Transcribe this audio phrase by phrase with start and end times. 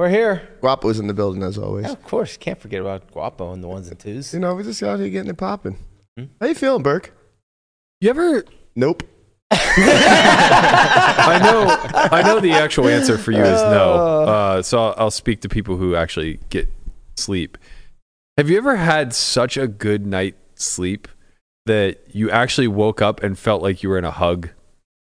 [0.00, 0.48] we're here.
[0.60, 1.84] Guapo's in the building as always.
[1.84, 4.32] Yeah, of course, can't forget about Guapo and the ones and twos.
[4.32, 5.76] You know, we're just out here getting it popping.
[6.40, 7.14] How you feeling, Burke?
[8.00, 8.44] You ever?
[8.74, 9.02] Nope.
[9.52, 11.66] I know.
[12.16, 13.92] I know the actual answer for you is no.
[13.92, 16.68] Uh, so I'll, I'll speak to people who actually get
[17.16, 17.58] sleep.
[18.36, 21.08] Have you ever had such a good night's sleep
[21.66, 24.48] that you actually woke up and felt like you were in a hug?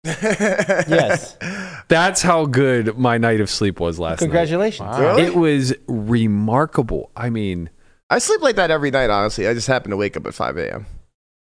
[0.05, 1.37] Yes,
[1.89, 4.89] That's how good my night of sleep was last congratulations.
[4.89, 5.01] night.
[5.01, 5.23] Really?
[5.25, 7.11] It was remarkable.
[7.17, 7.69] I mean,
[8.09, 9.47] I sleep like that every night, honestly.
[9.47, 10.87] I just happen to wake up at 5 a.m.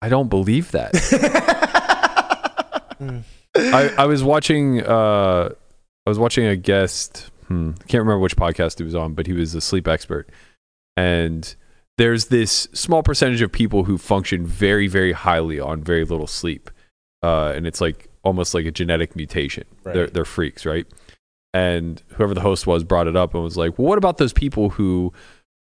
[0.01, 0.95] I don't believe that.
[3.57, 5.51] I, I was watching uh
[6.07, 9.27] I was watching a guest hmm, I can't remember which podcast he was on, but
[9.27, 10.29] he was a sleep expert.
[10.97, 11.55] And
[11.99, 16.71] there's this small percentage of people who function very, very highly on very little sleep.
[17.23, 19.65] Uh, and it's like almost like a genetic mutation.
[19.95, 20.87] They're they're freaks, right?
[21.55, 24.35] And whoever the host was brought it up and was like, well, what about those
[24.35, 25.13] people who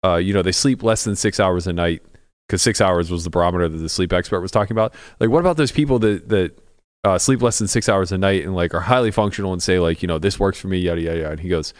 [0.04, 2.02] uh, you know, they sleep less than six hours a night
[2.48, 4.94] because six hours was the barometer that the sleep expert was talking about.
[5.20, 6.60] Like, what about those people that that
[7.04, 9.80] uh, sleep less than six hours a night and like are highly functional and say
[9.80, 11.32] like, you know, this works for me, yada yada yada.
[11.32, 11.74] And he goes,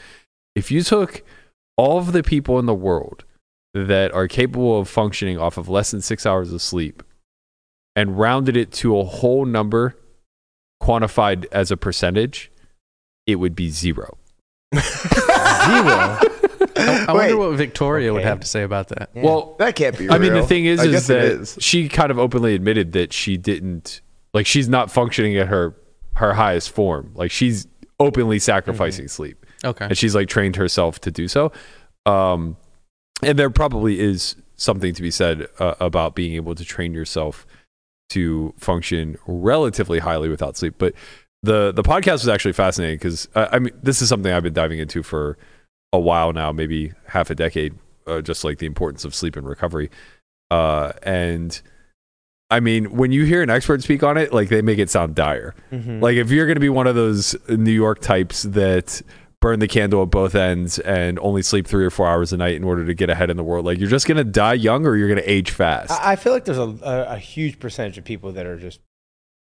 [0.56, 1.24] if you took
[1.78, 3.24] all of the people in the world
[3.74, 7.04] that are capable of functioning off of less than six hours of sleep
[7.96, 9.96] and rounded it to a whole number
[10.82, 12.52] quantified as a percentage,
[13.28, 14.18] it would be zero.
[14.74, 14.82] Zero.
[16.78, 17.14] I Wait.
[17.16, 19.10] wonder what Victoria would have to say about that.
[19.14, 19.24] Yeah.
[19.24, 20.14] Well, That can't be real.
[20.14, 23.14] I mean, the thing is, I is guess that she kind of openly admitted that
[23.14, 24.02] she didn't
[24.34, 25.76] like she's not functioning at her
[26.16, 27.12] her highest form.
[27.16, 27.68] Like she's
[28.00, 29.86] openly sacrificing sleep, Okay.
[29.86, 31.52] and she's like trained herself to do so.
[32.06, 32.58] Um,
[33.22, 37.46] and there probably is something to be said uh, about being able to train yourself
[38.12, 40.76] to function relatively highly without sleep.
[40.78, 40.94] But
[41.44, 44.54] the the podcast was actually fascinating because uh, I mean, this is something I've been
[44.54, 45.38] diving into for
[45.94, 47.74] a while now, maybe half a decade,
[48.08, 49.90] uh, just like the importance of sleep and recovery.
[50.50, 51.62] Uh, and
[52.50, 55.16] I mean, when you hear an expert speak on it, like they make it sound
[55.16, 55.56] dire.
[55.72, 56.02] Mhm.
[56.02, 59.02] Like if you're going to be one of those New York types that
[59.42, 62.56] burn the candle at both ends and only sleep three or four hours a night
[62.56, 64.86] in order to get ahead in the world, like you're just going to die young
[64.86, 65.92] or you're going to age fast.
[65.92, 68.80] I, I feel like there's a, a, a huge percentage of people that are just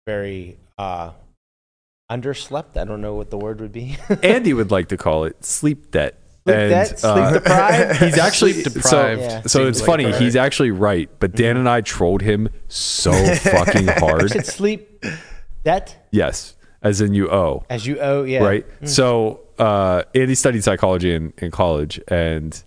[0.06, 1.12] very uh,
[2.12, 2.78] underslept.
[2.78, 3.98] I don't know what the word would be.
[4.24, 6.20] Andy would like to call it sleep debt.
[6.46, 7.04] Sleep And, debt?
[7.04, 8.00] uh, Sleep deprived?
[8.04, 9.42] He's actually Sleep so, deprived Yeah.
[9.44, 10.04] so seems it's like funny.
[10.06, 14.30] the right- He's actually right, but Dan and I trolled him so fucking You hard.
[14.32, 15.04] said sleep
[15.64, 17.64] debt Yes, as in you owe.
[17.70, 18.24] as you owe.
[18.24, 18.44] Yeah.
[18.44, 18.66] right?
[18.86, 22.62] So uh, Andy studied psychology in, in college, and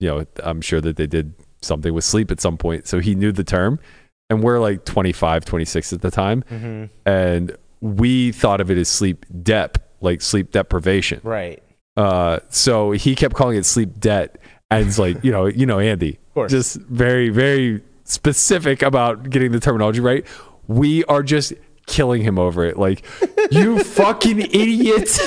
[0.00, 3.14] you know I'm sure that they did something with sleep at some point, so he
[3.14, 3.78] knew the term.
[4.28, 8.88] And we're like 25, 26 at the time, hmm and we thought of it as
[8.88, 11.20] sleep dep, like sleep deprivation.
[11.22, 11.62] Right.
[11.96, 14.38] Uh, so he kept calling it sleep debt,
[14.70, 16.50] and it's like you know, you know, Andy, course.
[16.50, 20.26] just very, very specific about getting the terminology right.
[20.68, 21.52] We are just
[21.86, 22.76] killing him over it.
[22.76, 23.04] Like,
[23.50, 25.18] you fucking idiot.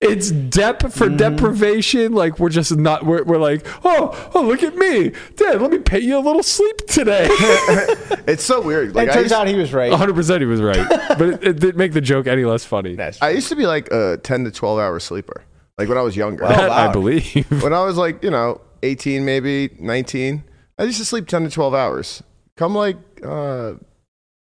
[0.00, 2.12] it's dep for deprivation.
[2.12, 5.12] Like, we're just not, we're, we're like, oh, oh, look at me.
[5.36, 7.26] Dad, let me pay you a little sleep today.
[8.26, 8.94] it's so weird.
[8.94, 9.92] Like it I turns used, out he was right.
[9.92, 10.88] 100% he was right.
[11.18, 12.98] But it, it didn't make the joke any less funny.
[13.20, 15.44] I used to be like a 10 to 12 hour sleeper.
[15.78, 16.42] Like when I was younger.
[16.42, 16.50] Wow.
[16.50, 16.92] That I wow.
[16.92, 17.62] believe.
[17.62, 20.44] when I was like, you know, 18, maybe 19,
[20.78, 22.22] I used to sleep 10 to 12 hours.
[22.56, 23.74] Come like uh,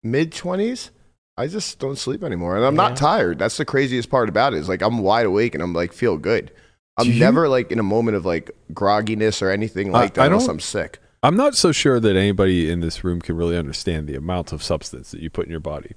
[0.03, 0.91] mid 20s,
[1.37, 2.56] I just don't sleep anymore.
[2.56, 2.88] And I'm Yeah.
[2.88, 3.38] not tired.
[3.38, 6.16] That's the craziest part about it is like I'm wide awake and I'm like, feel
[6.19, 6.50] good.
[6.99, 10.26] I'm you- never like in a moment of like grogginess or anything like I that
[10.32, 10.99] unless don't- I'm sick.
[11.23, 14.62] I'm not so sure that anybody in this room can really understand the amount of
[14.62, 15.93] substance that you put in your body.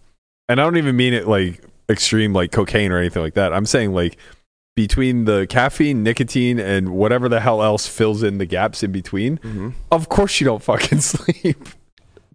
[0.49, 3.53] And I don't even mean it like extreme, like cocaine or anything like that.
[3.53, 4.17] I'm saying like
[4.75, 9.37] between the caffeine, nicotine, and whatever the hell else fills in the gaps in between,
[9.37, 9.69] Mm-hmm.
[9.91, 11.69] of course you don't fucking sleep.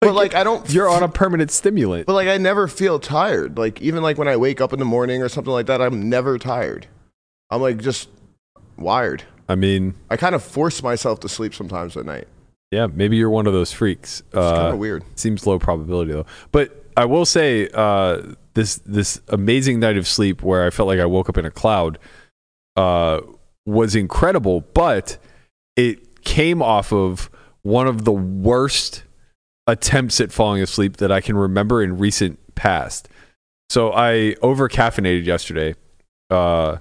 [0.01, 2.07] But like I don't You're on a permanent stimulant.
[2.07, 3.59] But like I never feel tired.
[3.59, 6.09] Like even like when I wake up in the morning or something like that, I'm
[6.09, 6.87] never tired.
[7.51, 8.09] I'm like just
[8.77, 9.25] wired.
[9.49, 12.29] I mean, I kind of force myself to sleep sometimes at night.
[12.71, 14.21] yeah, maybe you're one of those freaks.
[14.21, 15.03] It's kind Uh, of weird.
[15.17, 16.27] seems low probability though.
[16.53, 18.23] But I will say uh,
[18.55, 21.51] this this amazing night of sleep where I felt like I woke up in a
[21.51, 21.99] cloud
[22.77, 23.21] uh,
[23.67, 25.17] was incredible, but
[25.77, 27.31] it came off of
[27.63, 29.03] one of the worst
[29.69, 33.09] attempts at falling asleep that I can remember in recent past.
[33.71, 35.77] So I over caffeinated yesterday.
[36.31, 36.79] Uh,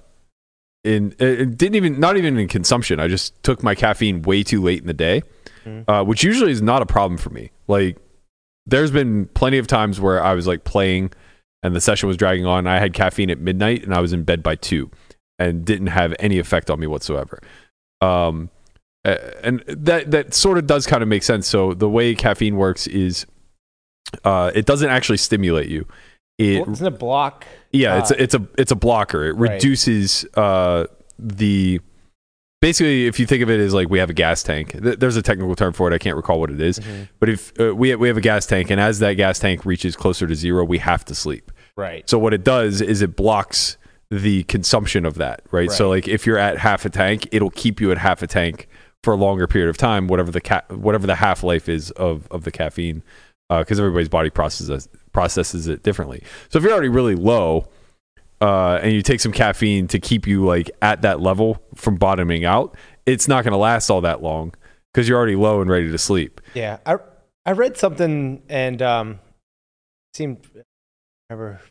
[0.84, 3.00] in it it didn't even not even in consumption.
[3.00, 5.22] I just took my caffeine way too late in the day,
[5.66, 5.84] Mhm.
[5.88, 7.52] uh, which usually is not a problem for me.
[7.68, 7.98] Like
[8.66, 11.12] there's been plenty of times where I was like playing
[11.64, 12.68] and the session was dragging on.
[12.68, 14.90] I had caffeine at midnight and I was in bed by two,
[15.40, 17.42] and didn't have any effect on me whatsoever.
[18.02, 18.50] Um,
[19.44, 21.48] and that that sort of does kind of make sense.
[21.48, 23.26] So the way caffeine works is,
[24.24, 25.86] uh, it doesn't actually stimulate you.
[26.38, 27.46] It Isn't it block?
[27.72, 29.24] yeah, it's Uh, a, it's a it's a blocker.
[29.26, 29.52] It Right.
[29.54, 30.86] reduces uh,
[31.18, 31.80] the
[32.62, 34.72] basically if you think of it as like we have a gas tank.
[34.82, 35.96] Th- there's a technical term for it.
[35.96, 36.80] I can't recall what it is.
[36.80, 37.08] Mhm.
[37.20, 39.96] But if uh, we we have a gas tank, and as that gas tank reaches
[39.96, 41.52] closer to zero, we have to sleep.
[41.76, 42.08] Right.
[42.10, 43.78] So what it does is it blocks
[44.10, 45.70] the consumption of that, right?
[45.72, 48.68] So like if you're at half a tank, it'll keep you at half a tank
[49.04, 52.28] for a longer period of time, whatever the ca- whatever the half life is of
[52.32, 53.04] of the caffeine,
[53.50, 56.24] because everybody's body processes processes it differently.
[56.50, 57.68] So if you're already really low,
[58.42, 62.46] uh, and you take some caffeine to keep you like at that level from bottoming
[62.46, 64.54] out, it's not going to last all that long
[64.94, 66.42] because you're already low and ready to sleep.
[66.54, 66.98] Yeah, I
[67.46, 69.20] I read something and um,
[70.14, 70.46] seemed
[71.30, 71.62] remember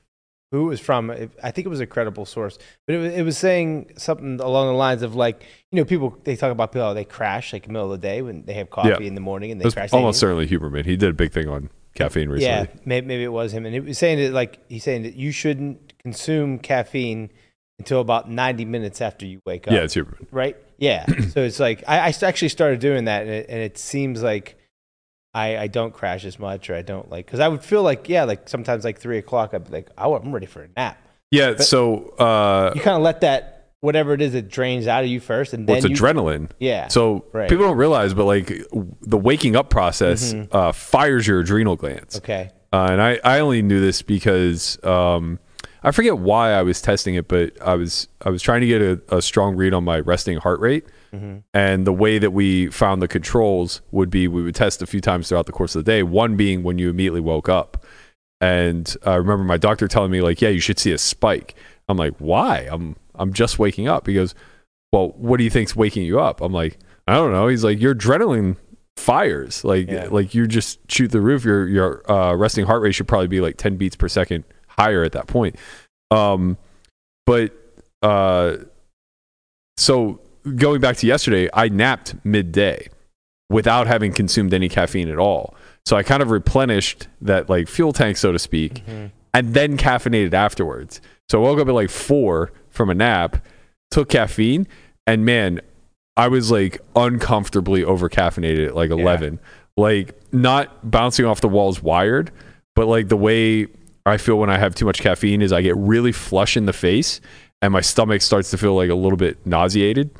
[0.52, 1.10] who it was from.
[1.10, 4.68] I think it was a credible source, but it was, it was saying something along
[4.68, 7.64] the lines of like you know people they talk about people how they crash like
[7.64, 9.00] in the middle of the day when they have coffee Yeah.
[9.00, 9.92] in the morning and they crash.
[9.92, 10.84] almost certainly Huberman.
[10.84, 12.44] He did a big thing on caffeine recently.
[12.46, 15.14] yeah, maybe, maybe it was him, and it was saying that like he's saying that
[15.14, 17.30] you shouldn't consume caffeine
[17.78, 19.74] until about ninety minutes after you wake up.
[19.74, 20.26] Yeah, it's Huberman.
[20.30, 20.56] right?
[20.78, 21.06] Yeah.
[21.32, 24.56] so it's like I, I actually started doing that, and it, and it seems like
[25.36, 28.08] I, I don't crash as much, or I don't like because I would feel like
[28.08, 30.98] yeah, like sometimes like three o'clock, I'd be like, oh, I'm ready for a nap.
[31.30, 35.04] Yeah, But- so uh, You kind of let that whatever it is that drains out
[35.04, 36.50] of you first, and well, then it's you, adrenaline.
[36.58, 36.88] yeah.
[36.88, 37.48] So Right.
[37.48, 38.46] people don't realize, but like
[39.02, 40.48] the waking up process Mhm.
[40.52, 42.16] uh, fires your adrenal glands.
[42.16, 42.50] okay.
[42.72, 45.38] Uh, and I, I only knew this because um,
[45.82, 48.80] I forget why I was testing it, but I was I was trying to get
[48.82, 50.84] a, a strong read on my resting heart rate.
[51.14, 51.42] Mhm.
[51.54, 55.00] And the way that we found the controls would be we would test a few
[55.00, 56.02] times throughout the course of the day.
[56.02, 57.84] One being when you immediately woke up.
[58.40, 61.54] And I remember my doctor telling me like, yeah, you should see a spike.
[61.88, 62.68] I'm like, why?
[62.70, 64.06] I'm I'm just waking up.
[64.06, 64.34] He goes,
[64.92, 66.40] well, what do you think's waking you up?
[66.42, 67.48] I'm like, I don't know.
[67.48, 68.56] He's like, your adrenaline
[68.98, 69.64] fires.
[69.64, 70.08] Like Yeah.
[70.10, 71.44] like you just shoot the roof.
[71.44, 75.02] Your your uh, resting heart rate should probably be like 10 beats per second higher
[75.02, 75.56] at that point.
[76.10, 76.58] Um,
[77.24, 77.52] but
[78.02, 78.56] uh,
[79.76, 80.20] so
[80.54, 82.88] going back to yesterday, I napped midday
[83.50, 85.54] without having consumed any caffeine at all.
[85.84, 89.10] So I kind of replenished that like fuel tank, so to speak, Mhm.
[89.34, 91.00] and then caffeinated afterwards.
[91.28, 93.44] So I woke up at like four from a nap,
[93.90, 94.66] took caffeine,
[95.06, 95.60] and man,
[96.16, 99.38] I was like uncomfortably over caffeinated at like 11.
[99.76, 102.30] Like not bouncing off the walls wired,
[102.74, 103.66] but like the way
[104.06, 106.72] I feel when I have too much caffeine is I get really flush in the
[106.72, 107.20] face
[107.62, 110.10] and my stomach starts to feel like a little bit nauseated.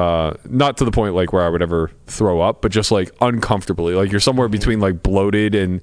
[0.00, 3.10] Uh, not to the point like where I would ever throw up, but just like
[3.20, 3.94] uncomfortably.
[3.94, 5.82] Like you're somewhere between like bloated and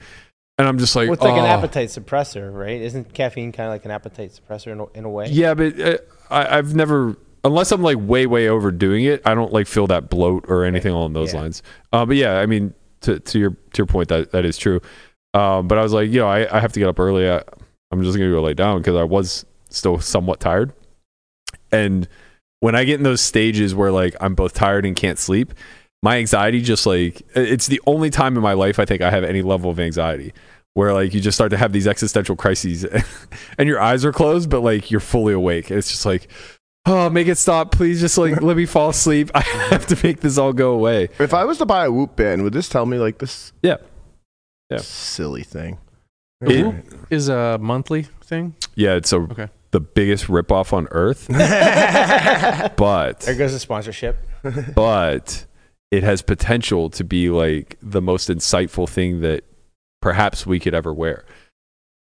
[0.58, 2.82] and I'm just like, Well, it's like an "Oh." appetite suppressor, right?
[2.82, 5.28] Isn't caffeine kind of like an appetite suppressor in a, in a way?
[5.30, 5.98] Yeah, but uh,
[6.32, 10.10] I, I've never, unless I'm like way, way overdoing it, I don't like feel that
[10.10, 11.42] bloat or anything along those Yeah.
[11.42, 11.62] lines.
[11.94, 14.82] Uh, but yeah, I mean, to, to your to your point, that that is true.
[15.36, 17.30] Um, but I was like, you know, I, I have to get up early.
[17.30, 17.44] I,
[17.92, 20.74] I'm just gonna go lay down because I was still somewhat tired.
[21.72, 22.08] And
[22.60, 25.54] when I get in those stages where like I'm both tired and can't sleep,
[26.04, 29.24] my anxiety just like it's the only time in my life I think I have
[29.24, 30.34] any level of anxiety
[30.74, 32.86] where like you just start to have these existential crises
[33.58, 35.72] and your eyes are closed but like you're fully awake.
[35.72, 36.28] It's just like
[36.86, 39.32] oh make it stop please just like let me fall asleep.
[39.36, 41.10] I have to make this all go away.
[41.20, 43.54] If I was to buy a Whoop band, would this tell me like this?
[43.62, 43.78] Yeah.
[44.70, 44.78] Yeah.
[44.80, 45.78] Silly thing.
[46.42, 46.86] It- Alright.
[47.10, 48.56] Is a monthly thing.
[48.76, 49.48] Yeah, it's a Okay.
[49.72, 51.28] The biggest ripoff on earth,
[52.78, 54.18] but There goes the sponsorship.
[54.76, 55.46] but
[55.92, 59.44] it has potential to be like the most insightful thing that
[60.02, 61.26] perhaps we could ever wear.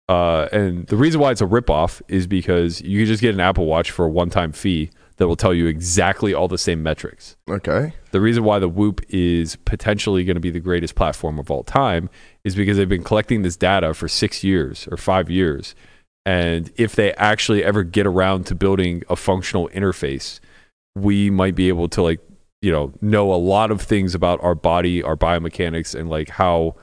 [0.07, 3.39] Uh, and the reason why it's a ripoff is because you can just get an
[3.39, 7.37] Apple Watch for a one-time fee that will tell you exactly all the same metrics.
[7.49, 7.93] okay.
[8.11, 11.63] The reason why the Whoop is potentially going to be the greatest platform of all
[11.63, 12.09] time
[12.43, 15.73] is because they've been collecting this data for six years or five years.
[16.25, 20.39] And if they actually ever get around to building a functional interface,
[20.95, 22.19] we might be able to like,
[22.61, 26.75] you know, know a lot of things about our body, our biomechanics, and like how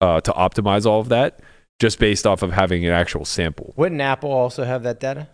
[0.00, 1.40] uh, to optimize all of that
[1.78, 3.74] just based off of having an actual sample.
[3.76, 5.28] Wouldn't Apple also have that data?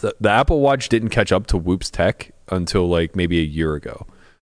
[0.00, 3.74] The, the Apple Watch didn't catch up to Whoop's tech until like maybe a year
[3.74, 4.06] ago.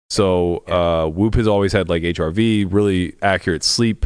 [0.09, 4.05] So uh, Whoop has always had like HRV, really accurate sleep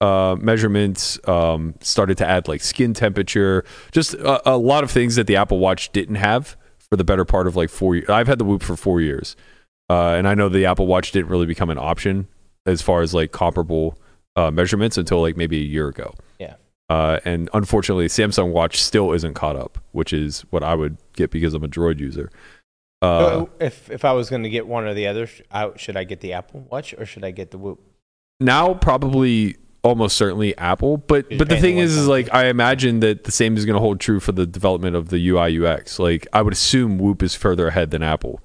[0.00, 1.18] uh, measurements.
[1.28, 5.36] Um, started to add like skin temperature, just a, a lot of things that the
[5.36, 7.96] Apple Watch didn't have for the better part of like four.
[7.96, 8.08] years.
[8.08, 9.36] I've had the Whoop for four years,
[9.88, 12.28] uh, and I know the Apple Watch didn't really become an option
[12.64, 13.98] as far as like comparable
[14.34, 16.14] uh, measurements until like maybe a year ago.
[16.38, 16.56] Yeah.
[16.88, 21.30] Uh, and unfortunately, Samsung Watch still isn't caught up, which is what I would get
[21.30, 22.30] because I'm a Droid user.
[23.02, 26.04] Uh, if if I was going to get one or the other, I, should I
[26.04, 27.80] get the Apple Watch or should I get the Whoop?
[28.40, 33.00] now probably almost certainly Apple, but You're but the thing is, is like I imagine
[33.00, 35.98] that the same is going to hold true for the development of the UI UX.
[35.98, 38.40] Like I would assume Whoop is further ahead than Apple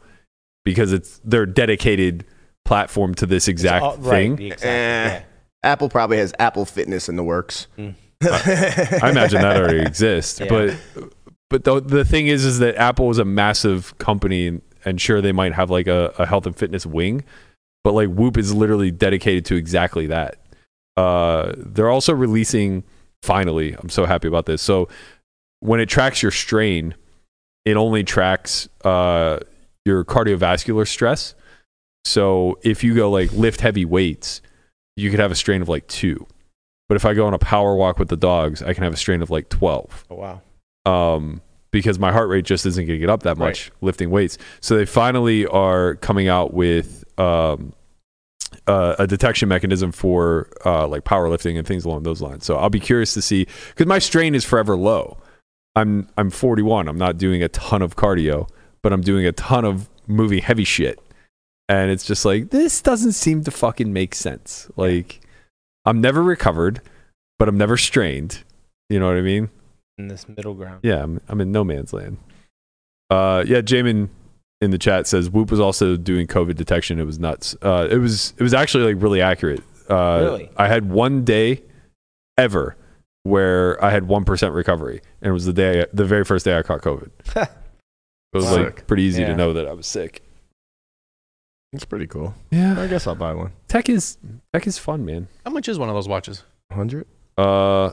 [0.63, 2.23] because it's their dedicated
[2.63, 4.31] platform to this exact It's all- thing.
[4.35, 4.67] Right, exact, Eh.
[4.67, 5.23] yeah.
[5.63, 7.67] Apple probably has Apple Fitness in the works.
[7.77, 7.95] Mm.
[8.23, 10.47] I imagine that already exists, Yeah.
[10.47, 10.77] but
[11.49, 15.21] but the the thing is, is that Apple is a massive company, and, and sure
[15.21, 17.23] they might have like a, a health and fitness wing,
[17.83, 20.35] but like Whoop is literally dedicated to exactly that.
[21.01, 22.83] Uh, they're also releasing
[23.23, 23.73] finally.
[23.77, 24.61] I'm so happy about this.
[24.61, 24.87] So
[25.59, 26.95] when it tracks your strain,
[27.65, 29.39] it only tracks uh,
[29.85, 31.35] your cardiovascular stress.
[32.05, 34.41] So if you go like lift heavy weights,
[34.95, 36.25] you could have a strain of like two.
[36.89, 38.97] But if I go on a power walk with the dogs, I can have a
[38.97, 40.41] strain of like 12 Oh, wow.
[41.15, 41.41] um,
[41.71, 44.37] because my heart rate just isn't going to get up that much lifting weights.
[44.59, 47.71] So they finally are coming out with um,
[48.67, 52.45] uh, a detection mechanism for uh, like powerlifting and things along those lines.
[52.45, 55.17] So I'll be curious to see because my strain is forever low.
[55.75, 56.87] I'm I'm 41.
[56.87, 58.49] I'm not doing a ton of cardio,
[58.81, 60.99] but I'm doing a ton of moving heavy shit.
[61.69, 64.69] And it's just like this doesn't seem to fucking make sense.
[64.75, 65.21] Like
[65.85, 66.81] I'm never recovered,
[67.39, 68.43] but I'm never strained.
[68.89, 69.49] You know what I mean?
[69.97, 70.81] In this middle ground.
[70.83, 72.17] Yeah, I'm, I'm in no man's land.
[73.09, 74.09] Uh, yeah, Jaman
[74.61, 76.99] in the chat says Whoop was also doing COVID detection.
[76.99, 77.55] It was nuts.
[77.61, 79.61] Uh, it was it was actually like really accurate.
[79.89, 80.49] Uh, Really?
[80.55, 81.63] I had one day
[82.37, 82.77] ever
[83.23, 86.57] where I had one percent recovery, and it was the day the very first day
[86.57, 87.09] I caught COVID.
[87.35, 87.49] it
[88.33, 88.63] was Wow.
[88.63, 90.21] like pretty easy to know that I was sick.
[91.73, 92.33] It's pretty cool.
[92.51, 93.53] Yeah, I guess I'll buy one.
[93.67, 94.17] tech is
[94.53, 95.27] tech is fun, man.
[95.45, 96.43] How much is one of those watches?
[96.69, 97.05] 100?
[97.37, 97.91] Uh,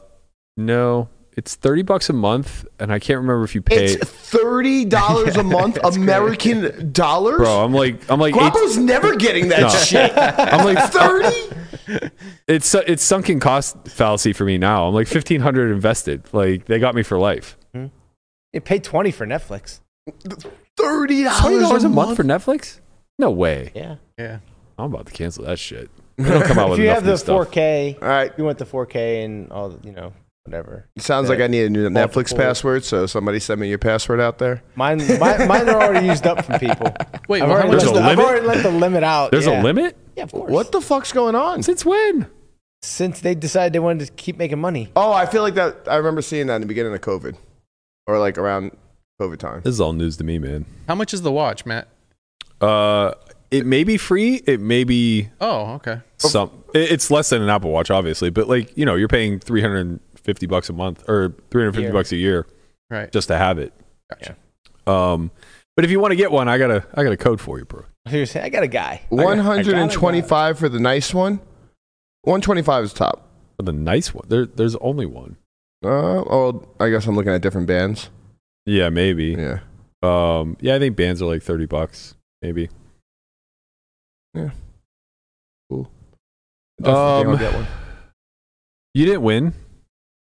[0.56, 1.08] no,
[1.38, 3.84] it's thirty bucks a month, and I can't remember if you pay.
[3.94, 6.02] It's $30 a month That's great.
[6.04, 7.38] American dollars?
[7.38, 9.68] Bro, I'm like I'm like eight, never getting that No.
[9.70, 10.12] shit.
[10.16, 12.10] I'm like 30?
[12.48, 14.86] it's it's sunken cost fallacy for me now.
[14.88, 16.24] I'm like fifteen hundred invested.
[16.32, 17.56] Like they got me for life.
[17.72, 17.86] Hmm?
[18.52, 19.80] You pay 20 for Netflix.
[20.78, 21.26] $30
[21.84, 21.94] a month?
[21.94, 22.80] month for Netflix?
[23.18, 23.72] No way.
[23.74, 23.96] Yeah.
[24.18, 24.38] Yeah.
[24.78, 25.90] I'm about to cancel that shit.
[26.16, 27.48] They don't come out with if you have the stuff.
[27.50, 28.32] 4K, All right.
[28.38, 30.12] you want the 4K and all, the- you know,
[30.48, 30.88] whatever.
[30.98, 34.38] Sounds like I need a new Netflix password, so somebody send me your password out
[34.38, 34.62] there.
[34.74, 36.92] Mine, mine, mine are already used up from people.
[37.28, 38.24] Wait, I've well, already, There's let a the, I've limit?
[38.24, 39.30] already let the limit out.
[39.30, 39.60] There's yeah.
[39.60, 39.96] a limit?
[40.16, 40.50] Yeah, of course.
[40.50, 41.62] What the fuck's going on?
[41.62, 42.26] Since when?
[42.82, 44.90] Since they decided they wanted to keep making money.
[44.96, 45.86] Oh, I feel like that.
[45.86, 47.36] I remember seeing that in the beginning of COVID
[48.06, 48.76] or like around
[49.20, 49.60] COVID time.
[49.62, 50.64] This is all news to me, man.
[50.86, 51.88] How much is the watch, Matt?
[52.60, 53.12] Uh,
[53.50, 54.42] it may be free.
[54.46, 56.00] It may be Oh, okay.
[56.18, 56.50] some.
[56.74, 59.86] It's less than an Apple Watch, obviously, but like you know, you're paying three hundred
[59.86, 62.46] and fifty bucks a month or three hundred fifty bucks a year
[62.90, 63.10] Right.
[63.10, 63.72] just to have it.
[64.10, 64.36] Gotcha.
[64.86, 65.30] Um,
[65.74, 67.58] but if you want to get one, I got a I got a code for
[67.58, 67.84] you, bro.
[68.08, 69.00] Seriously, I got a guy.
[69.10, 69.42] I got- a guy.
[69.44, 71.40] 125 for the nice one.
[72.24, 73.26] 125 is top.
[73.56, 75.36] For the nice one, there there's only one.
[75.82, 78.10] Uh, oh, I guess I'm looking at different bands.
[78.66, 79.28] Yeah, maybe.
[79.38, 79.60] Yeah.
[80.02, 82.68] Um, yeah, I think bands are like thirty bucks, maybe.
[84.34, 84.54] Definitely
[86.84, 87.66] Um, I'll get one.
[88.94, 89.54] You didn't win.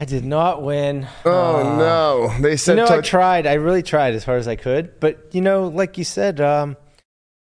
[0.03, 1.07] I did not win.
[1.23, 2.33] Oh Uh, no!
[2.41, 3.47] They You said know, I tried.
[3.47, 4.99] I really tried as hard as I could.
[4.99, 6.75] But, you know, like you said, um,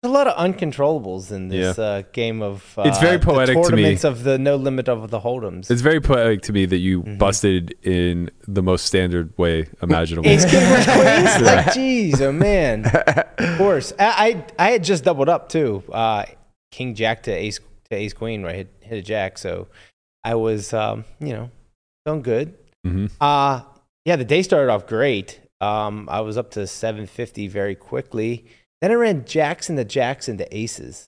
[0.01, 3.53] there's a lot of uncontrollables in this uh, game of uh, It's very the poetic
[3.57, 3.63] to me.
[3.69, 5.69] tournaments of the no limit of the hold'ems.
[5.69, 7.19] It's very poetic to me that you Mhm.
[7.19, 10.27] busted in the most standard way imaginable.
[10.27, 11.41] Ace King versus Queens?
[11.41, 12.85] Like, jeez, oh man.
[13.37, 13.93] Of course.
[13.99, 15.83] I, I I had just doubled up too.
[15.93, 16.25] Uh,
[16.71, 17.59] King Jack to Ace
[17.91, 18.55] to Ace Queen, right?
[18.55, 19.67] Hit, hit a Jack, so
[20.23, 21.51] I was, um, you know,
[22.07, 22.55] feeling good.
[22.85, 23.11] Mhm.
[23.19, 23.61] Uh
[24.05, 25.41] yeah, the day started off great.
[25.59, 28.45] Um, I was up to 750 very quickly.
[28.79, 31.07] Then I ran Jacks into Jacks into Aces.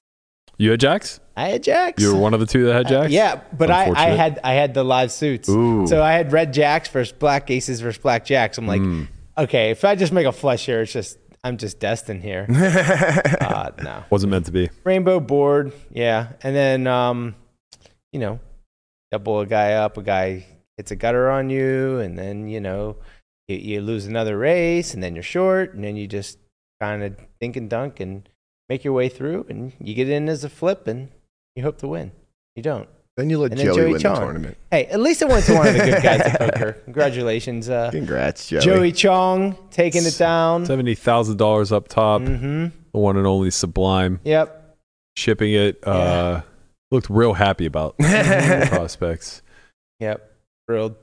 [0.57, 1.21] You had jacks.
[1.37, 2.03] I had Jacks.
[2.03, 3.13] You were one of the two that had Uh, jacks.
[3.13, 5.47] yeah, but I, I had I had the live suits.
[5.47, 5.87] Ooh.
[5.87, 8.57] So I had red Jacks versus black Aces versus black Jacks.
[8.57, 9.07] I'm like, Mm.
[9.37, 12.45] okay, if I just make a flush here, it's just I'm just destined here.
[13.39, 14.03] uh, no.
[14.09, 14.69] wasn't meant to be.
[14.83, 17.35] Rainbow board, yeah, and then um,
[18.11, 18.41] you know,
[19.13, 20.45] double a guy up, a guy
[20.79, 22.95] hits a gutter on you, and then you know,
[23.49, 26.37] you, you lose another race, and then you're short, and then you just
[26.79, 28.29] kind of dink and dunk and
[28.69, 31.09] make your way through, and you get in as a flip, and
[31.57, 32.13] you hope to win.
[32.55, 32.87] You don't.
[33.17, 34.15] Then you let And then Joey, Joey win Chong.
[34.15, 34.57] the tournament.
[34.71, 36.71] Hey, at least it went to one of the good guys at poker.
[36.85, 38.61] Congratulations, uh, Congrats, Joey.
[38.61, 40.65] Joey Chong, taking it down.
[40.65, 42.67] Seventy thousand dollars up top, Mm-hmm.
[42.93, 44.77] the one and only Sublime Yep.
[45.17, 45.85] shipping it.
[45.85, 46.43] Uh,
[46.91, 49.41] looked real happy about the prospects.
[49.99, 50.28] Yep.
[50.69, 50.95] Thrilled.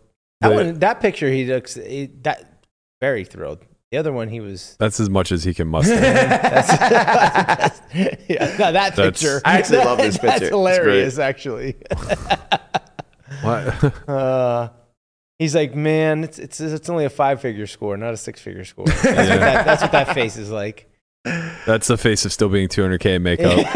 [0.43, 2.63] That The- one, that picture, he looks he, that
[3.01, 3.65] very thrilled.
[3.91, 4.77] The other one, he was.
[4.79, 5.97] That's as much as he can muster.
[6.01, 7.81] That's,
[8.29, 9.41] yeah, no, that picture.
[9.45, 10.39] I actually love this picture.
[10.39, 11.75] That's hilarious, actually.
[13.43, 14.09] What?
[14.09, 14.69] Uh,
[15.41, 18.65] he's like, man, it's it's it's only a five figure score, not a six figure
[18.65, 18.87] score.
[18.87, 20.89] That's, what that, that's what that face is like.
[21.25, 23.67] That's the face of still being 200k in makeup.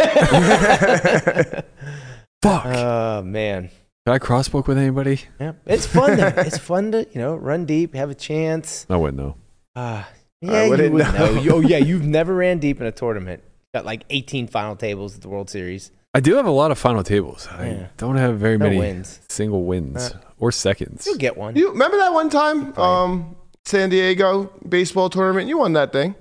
[2.43, 2.65] Fuck.
[2.67, 3.71] oh man,
[4.11, 5.21] Did I crossbook with anybody?
[5.39, 6.17] yeah, it's fun.
[6.17, 6.33] Though.
[6.39, 8.85] It's fun to you know run deep, have a chance.
[8.91, 9.37] I wouldn't know.
[9.77, 10.03] Uh,
[10.41, 11.13] yeah, you wouldn't would know.
[11.35, 11.41] know.
[11.41, 13.45] You- Oh yeah, you've never ran deep in a tournament.
[13.73, 15.93] Got like 18 final tables at the World Series.
[16.13, 17.47] I do have a lot of final tables.
[17.53, 17.87] I Yeah.
[17.99, 19.21] don't have very No many wins.
[19.29, 21.07] single wins Uh, or seconds.
[21.07, 21.55] You'll get one.
[21.55, 25.47] You remember that one time, um, San Diego baseball tournament?
[25.49, 26.17] You won that thing.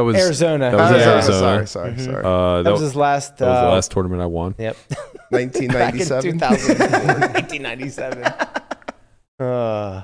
[0.00, 0.70] That was Arizona.
[0.70, 1.12] that was yeah.
[1.12, 1.38] Arizona.
[1.38, 2.04] Sorry, sorry, Mhm.
[2.04, 2.24] sorry.
[2.24, 3.36] Uh, that, That was his last.
[3.38, 4.54] that was the uh, last tournament I won.
[4.58, 4.76] Yep.
[5.30, 6.32] Back in 1997.
[6.32, 8.24] 2000, 1997.
[9.38, 10.02] Uh,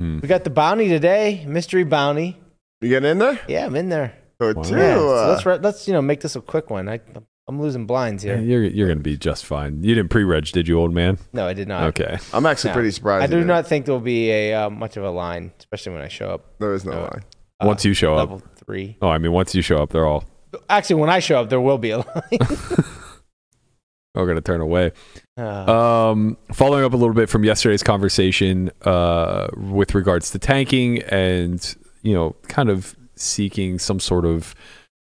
[0.00, 0.18] Hmm.
[0.20, 2.36] we got the bounty today, mystery bounty.
[2.80, 3.38] You getting in there?
[3.46, 4.14] Yeah, I'm in there.
[4.40, 4.62] Or Wow.
[4.64, 4.76] two?
[4.76, 6.88] Yeah, so uh, let's re- let's you know make this a quick one.
[6.88, 6.98] I
[7.46, 8.60] I'm losing blinds Yeah, here.
[8.62, 9.84] You're you're gonna be just fine.
[9.84, 11.18] You didn't pre-reg, did you, old man?
[11.32, 11.84] No, I did not.
[11.96, 12.18] Okay.
[12.32, 12.74] I'm actually No.
[12.74, 13.20] pretty surprised.
[13.22, 13.46] I you do didn't.
[13.48, 16.30] not think there will be a uh, much of a line, especially when I show
[16.30, 16.58] up.
[16.58, 17.00] There is no No.
[17.02, 17.22] line.
[17.64, 18.30] Uh, once you show up.
[18.30, 18.96] level three.
[19.02, 20.24] Oh, I mean, once you show up, they're all
[20.70, 22.06] Actually, when I show up, there will be a line.
[24.14, 24.92] We're gonna turn away.
[25.36, 31.02] Uh, Um, following up a little bit from yesterday's conversation uh, with regards to tanking
[31.04, 34.54] and you know, kind of seeking some sort of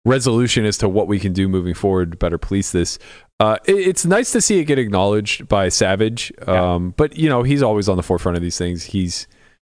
[0.04, 2.98] resolution as to what we can do moving forward to better police this.
[3.38, 6.74] Uh, it- it's nice to see it get acknowledged by Savage, Yeah.
[6.74, 8.84] um, but you know he's always on the forefront of these things.
[8.84, 9.26] He's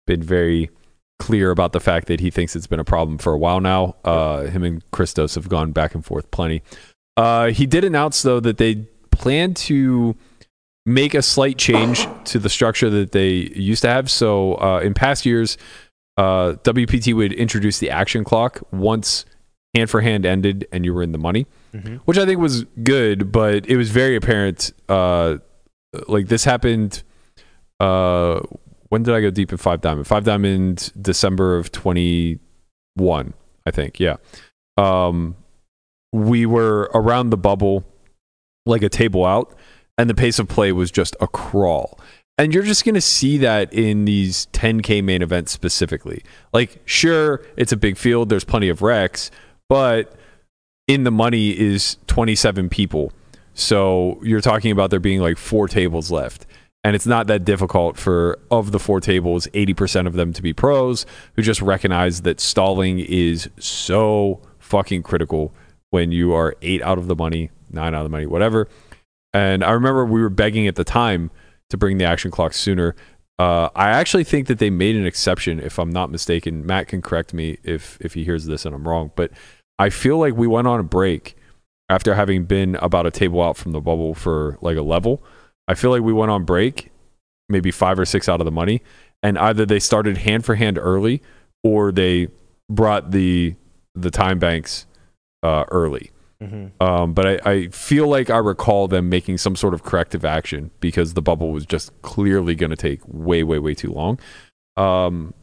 [0.09, 0.71] been very
[1.21, 3.95] clear about the fact that he thinks it's been a problem for a while now.
[4.05, 6.63] Uh, him and Christos have gone back and forth plenty.
[7.17, 10.17] Uh, he did announce though that they plan to
[10.87, 14.11] make a slight change to the structure that they used to have.
[14.11, 15.59] So uh, in past years,
[16.17, 19.25] uh, WPT would introduce the action clock once
[19.75, 22.01] hand for hand ended and you were in the money, mhm.
[22.07, 24.73] which I think was good, but it was very apparent.
[24.89, 25.37] Uh,
[26.09, 27.03] like this happened.
[28.91, 30.07] When did I go deep in Five Diamond?
[30.07, 33.99] Five Diamond, December of 21, I think.
[33.99, 34.17] Yeah.
[34.77, 35.37] Um,
[36.13, 37.85] we were around the bubble,
[38.67, 39.57] like a table out,
[39.97, 41.99] and the pace of play was just a crawl.
[42.37, 46.25] And you're just going to see that in these 10K main events specifically.
[46.53, 49.31] Like, sure, it's a big field, there's plenty of wrecks,
[49.69, 50.17] but
[50.89, 53.13] in the money is 27 people.
[53.55, 56.47] So you're talking about there being like four tables left.
[56.83, 60.53] And it's not that difficult for, of the four tables, 80% of them to be
[60.53, 61.05] pros
[61.37, 65.53] who just recognize that stalling is so fucking critical
[65.91, 68.69] when you are eight out of the money, nine out of the money, whatever.
[69.35, 71.31] And I remember we were begging at the time
[71.69, 72.97] to bring the action clock sooner.
[73.39, 76.67] Uh, I actually think that they made an exception, if I'm not mistaken.
[76.67, 79.31] Matt can correct me if if he hears this and I'm wrong, but
[79.79, 81.37] I feel like we went on a break
[81.89, 85.23] after having been about a table out from the bubble for like a level.
[85.71, 86.91] I feel like we went on break,
[87.49, 88.83] maybe five or six out of the money,
[89.23, 91.23] and either they started hand for hand early
[91.63, 92.27] or they
[92.69, 93.55] brought the
[93.95, 94.87] the time banks
[95.45, 96.11] uh, early.
[96.43, 96.73] Mhm.
[96.81, 100.73] Um, but I, I feel like I recall them making some sort of corrective action
[100.81, 104.19] because the bubble was just clearly going to take way, way, way too long.
[104.77, 105.35] Um,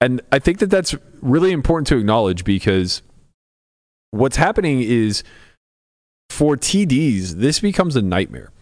[0.00, 3.02] and I think that that's really important to acknowledge because
[4.12, 5.24] what's happening is
[6.28, 8.52] for TDs, this becomes a nightmare.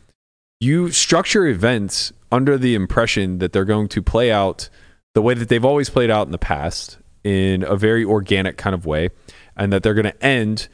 [0.61, 4.69] You structure events under the impression that they're going to play out
[5.15, 8.75] the way that they've always played out in the past in a very organic kind
[8.75, 9.11] of way,
[9.57, 10.69] and that they're going to end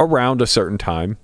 [0.00, 1.18] around a certain time.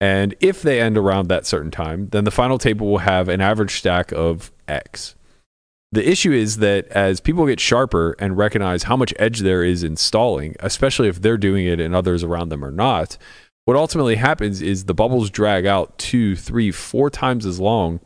[0.00, 3.40] And if they end around that certain time, then the final table will have an
[3.40, 5.14] average stack of X.
[5.90, 9.82] The issue is that as people get sharper and recognize how much edge there is
[9.82, 13.16] in stalling, especially if they're doing it and others around them are not,
[13.68, 18.00] what ultimately happens is the bubbles drag out two, three, four times as long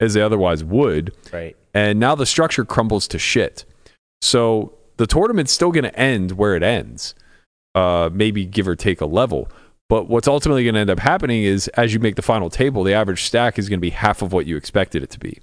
[0.00, 1.56] as they otherwise would Right.
[1.72, 3.64] and now the structure crumbles to shit.
[4.22, 7.14] So the tournament's still going to end where it ends,
[7.76, 9.48] uh, maybe give or take a level.
[9.88, 12.82] But what's ultimately going to end up happening is as you make the final table,
[12.82, 15.38] the average stack is going to be half of what you expected it to be.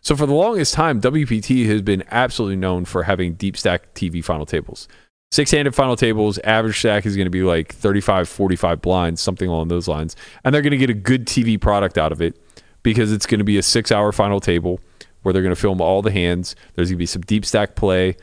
[0.00, 4.24] So for the longest time, WPT has been absolutely known for having deep stack TV
[4.24, 4.88] final tables.
[5.32, 9.68] Six-handed final tables, average stack is going to be like 35, 45 blinds, something along
[9.68, 10.14] those lines.
[10.44, 12.38] And they're going to get a good TV product out of it
[12.82, 14.78] because it's going to be a six-hour final table
[15.22, 16.54] where they're going to film all the hands.
[16.74, 18.16] There's going to be some deep stack play,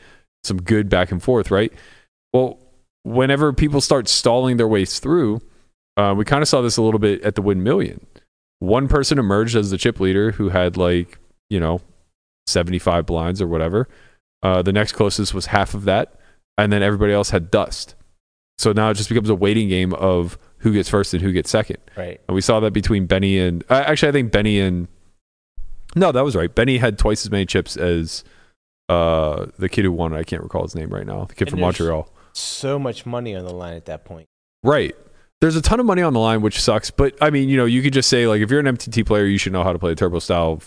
[0.44, 1.72] some good back and forth, right?
[2.32, 2.60] Well,
[3.02, 5.40] whenever people start stalling their ways through,
[5.96, 8.06] uh, we kind of saw this a little bit at the Wynn Million.
[8.60, 11.18] One person emerged as the chip leader who had like,
[11.48, 11.80] you know,
[12.46, 13.88] 75 blinds or whatever.
[14.44, 16.14] Uh, the next closest was half of that.
[16.60, 17.94] And then everybody else had dust.
[18.58, 21.50] So now it just becomes a waiting game of who gets first and who gets
[21.50, 21.78] second.
[21.96, 22.20] Right.
[22.28, 24.88] And we saw that between Benny and uh, actually, I think Benny and
[25.96, 26.54] no, that was right.
[26.54, 28.22] Benny had twice as many chips as
[28.88, 30.12] uh, the kid who won.
[30.12, 31.24] I can't recall his name right now.
[31.24, 32.12] The kid And from Montreal.
[32.32, 34.28] So much money on the line at that point.
[34.62, 34.94] Right.
[35.40, 36.90] There's a ton of money on the line, which sucks.
[36.90, 39.24] But I mean, you know, you could just say like, if you're an MTT player,
[39.24, 40.60] you should know how to play a turbo style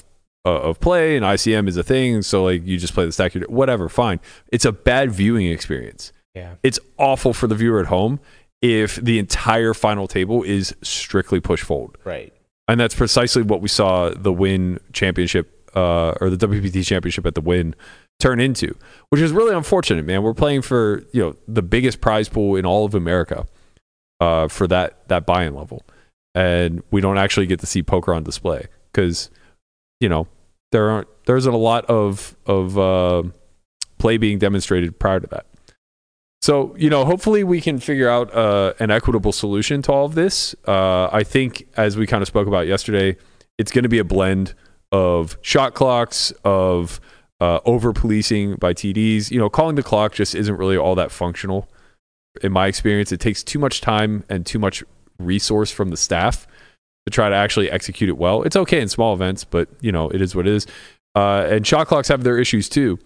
[0.46, 2.22] uh, of play, and ICM is a thing.
[2.22, 3.34] So like, you just play the stack.
[3.34, 4.20] Whatever, fine.
[4.52, 6.12] It's a bad viewing experience.
[6.36, 6.56] Yeah.
[6.64, 8.20] It's awful for the viewer at home
[8.62, 11.98] if the entire final table is strictly push fold.
[12.04, 12.34] Right.
[12.68, 17.36] and that's precisely what we saw the Wynn championship uh, or the WPT championship at
[17.36, 17.76] the Wynn
[18.20, 18.76] turn into,
[19.10, 20.24] which is really unfortunate, man.
[20.24, 23.48] We're playing for you know the biggest prize pool in all of America
[24.20, 25.84] uh, for that that buy-in level,
[26.34, 29.30] and we don't actually get to see poker on display because
[30.04, 30.28] you know
[30.74, 33.24] there aren't there isn't a lot of of uh,
[33.98, 35.46] play being demonstrated prior to that.
[36.42, 40.14] So, you know, hopefully we can figure out uh, an equitable solution to all of
[40.14, 40.54] this.
[40.68, 43.16] Uh, I think, as we kind of spoke about yesterday,
[43.58, 44.54] it's going to be a blend
[44.92, 47.00] of shot clocks, of
[47.40, 49.32] uh, over policing by TDs.
[49.32, 51.70] You know, calling the clock just isn't really all that functional.
[52.42, 54.84] In my experience, it takes too much time and too much
[55.20, 56.46] resource from the staff
[57.06, 58.44] to try to actually execute it well.
[58.44, 60.66] It's okay in small events, but, you know, it is what it is.
[61.16, 62.98] Uh, and shot clocks have their issues too.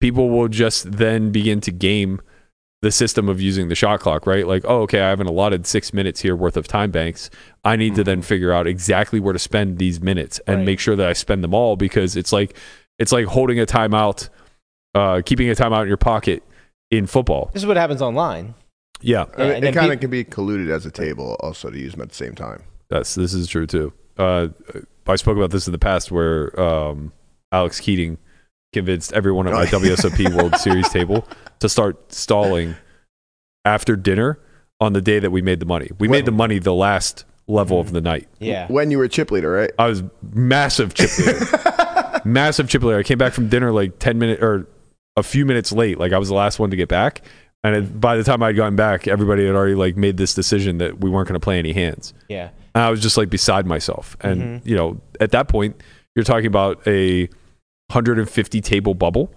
[0.00, 2.20] People will just then begin to game
[2.82, 4.46] the system of using the shot clock, right?
[4.46, 7.30] Like, oh, okay, I have an allotted six minutes here worth of time banks.
[7.64, 10.66] I need to then figure out exactly where to spend these minutes and Right.
[10.66, 12.56] make sure that I spend them all because it's like
[12.98, 14.28] it's like holding a timeout,
[14.94, 16.42] uh, keeping a timeout in your pocket
[16.90, 17.50] in football.
[17.52, 18.54] This is what happens online.
[19.02, 21.70] Yeah, Yeah, I mean, it kind peop- of can be colluded as a table also
[21.70, 22.62] to use them at the same time.
[22.88, 23.92] That's this is true too.
[24.18, 24.48] Uh,
[25.06, 27.12] I spoke about this in the past where um,
[27.52, 28.18] Alex Keating
[28.72, 31.26] convinced everyone at my WSOP World Series table
[31.60, 32.74] to start stalling
[33.64, 34.38] after dinner
[34.80, 35.90] on the day that we made the money.
[35.98, 38.28] We made the money the last level of the night.
[38.38, 38.66] Yeah.
[38.68, 39.70] When you were chip leader, right?
[39.78, 42.20] I was massive chip leader.
[42.24, 42.98] massive chip leader.
[42.98, 44.66] I came back from dinner like 10 minutes or
[45.16, 45.98] a few minutes late.
[45.98, 47.22] Like I was the last one to get back.
[47.64, 50.78] And it, by the time I'd gotten back, everybody had already like made this decision
[50.78, 52.12] that we weren't going to play any hands.
[52.28, 52.50] Yeah.
[52.76, 54.18] And I was just like beside myself.
[54.20, 55.82] And, you know, at that point,
[56.14, 57.22] you're talking about a
[57.88, 59.32] 150 table bubble.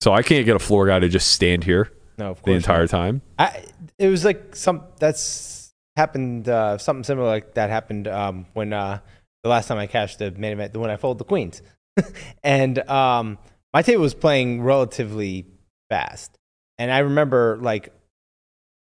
[0.00, 2.90] So I can't get a floor guy to just stand here No, the entire not.
[2.90, 3.22] time.
[3.40, 3.64] I,
[3.98, 9.00] it was like some that's happened uh, something similar like that happened um, when uh,
[9.42, 11.62] the last time I cashed the main event, the one I folded the queens,
[12.44, 13.36] and um,
[13.74, 15.44] my table was playing relatively
[15.90, 16.38] fast,
[16.78, 17.92] and I remember like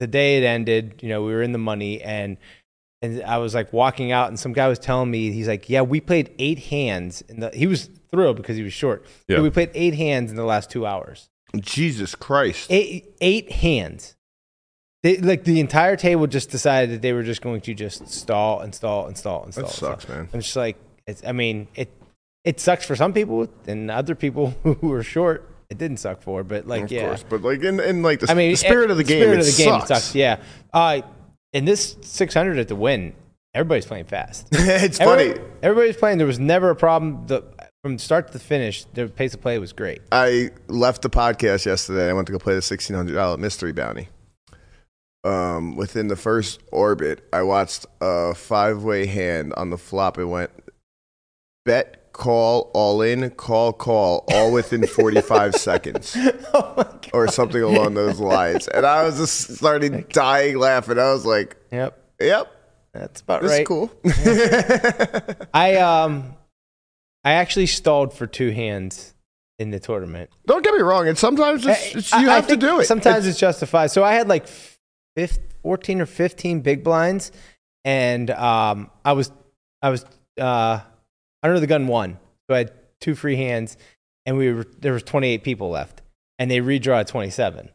[0.00, 2.38] the day it ended, you know, we were in the money and.
[3.04, 5.82] And I was like walking out, and some guy was telling me, he's like, "Yeah,
[5.82, 9.04] we played eight hands." And he was thrilled because he was short.
[9.28, 9.40] Yeah.
[9.40, 11.28] we played eight hands in the last two hours
[11.60, 12.66] Jesus Christ.
[12.70, 14.16] eight eight hands.
[15.02, 18.60] They, like the entire table just decided that they were just going to just stall
[18.60, 19.64] and stall and stall and stall.
[19.64, 19.90] That and stall.
[19.90, 20.28] sucks, man.
[20.32, 21.22] I'm just like, it's.
[21.26, 21.90] I mean, it
[22.44, 26.42] it sucks for some people, and other people who are short, it didn't suck for.
[26.42, 28.84] But like, of yeah, course, but like in, in like the, I mean, the spirit
[28.84, 29.84] it- of the game, spirit it of the game, sucks.
[29.90, 30.14] it sucks.
[30.14, 30.42] Yeah.
[30.72, 31.02] Uh,
[31.54, 33.14] in this 600 at the Wynn,
[33.54, 34.48] everybody's playing fast.
[34.52, 35.34] it's funny.
[35.62, 36.18] Everybody's playing.
[36.18, 37.26] There was never a problem.
[37.26, 37.44] The
[37.82, 40.02] from start to finish, the pace of play was great.
[40.10, 42.10] I left the podcast yesterday.
[42.10, 44.08] I went to go play the sixteen hundred dollar mystery bounty.
[45.22, 50.18] Um, within the first orbit, I watched a five way hand on the flop.
[50.18, 50.50] It went
[51.64, 56.16] bet, call, all in, call, call, all within forty five seconds,
[56.54, 57.10] oh my god.
[57.12, 58.66] or something along those lines.
[58.68, 60.98] And I was just starting dying laughing.
[60.98, 61.98] I was like, Yep.
[62.20, 62.52] "Yep,
[62.94, 63.66] That's about this right.
[63.66, 63.90] cool."
[65.52, 66.34] I um,
[67.24, 69.12] I actually stalled for two hands
[69.58, 70.30] in the tournament.
[70.46, 71.06] Don't get me wrong.
[71.08, 72.86] And sometimes it's, it's, you I have to do it.
[72.86, 73.90] Sometimes it's, justified.
[73.90, 74.46] So I had like
[75.16, 77.32] fif 14 or 15 big blinds,
[77.84, 79.30] and um, I was
[79.82, 80.04] I was
[80.40, 80.80] uh,
[81.44, 83.76] under the gun one, so I had two free hands,
[84.26, 86.02] and we were there was 28 people left,
[86.38, 87.68] and they redraw 27.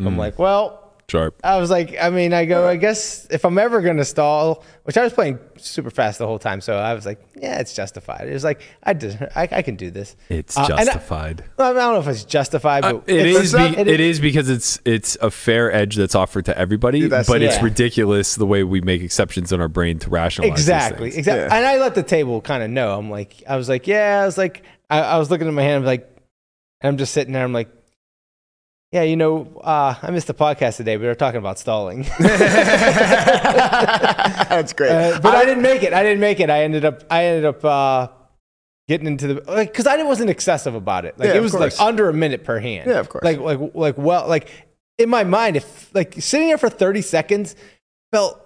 [0.00, 0.18] So I'm Mm.
[0.18, 1.40] like, well, Sharp.
[1.44, 4.96] I was like, I mean, I go, I guess if I'm ever gonna stall, which
[4.96, 8.28] I was playing super fast the whole time, so I was like, yeah, it's justified.
[8.28, 10.14] It was like, I did, I, I can do this.
[10.28, 11.44] It's Uh, and I- justified.
[11.56, 13.52] Well, I don't know if it's justified, but Uh, it it's- is.
[13.54, 17.26] Be, it it is because it's it's a fair edge that's offered to everybody, That's-
[17.28, 20.56] but it's ridiculous the way we make exceptions in our brain to rationalize.
[20.58, 21.18] these Exactly, things.
[21.18, 21.46] exactly.
[21.48, 21.56] Yeah.
[21.56, 22.96] And I let the table kind of know.
[22.96, 25.62] I'm like, I was like, yeah, I was like, I, I was looking at my
[25.62, 26.06] hand, I'm like,
[26.82, 27.44] and I'm just sitting there.
[27.44, 27.68] I'm like,
[28.92, 30.96] yeah, you know, uh, I missed the podcast today.
[30.96, 32.02] We were talking about stalling,
[34.48, 34.90] That's great.
[34.90, 35.92] Uh, but I, didn't make it.
[35.92, 36.50] I didn't make it.
[36.50, 38.08] I ended up, I ended up uh,
[38.88, 41.16] getting into the like because I wasn't excessive about it.
[41.18, 42.90] Like Yeah, it was like under a minute per hand.
[42.90, 43.22] Yeah, of course.
[43.22, 44.48] Like like like well like
[44.98, 47.54] in my mind, if like sitting there for 30 seconds
[48.12, 48.44] felt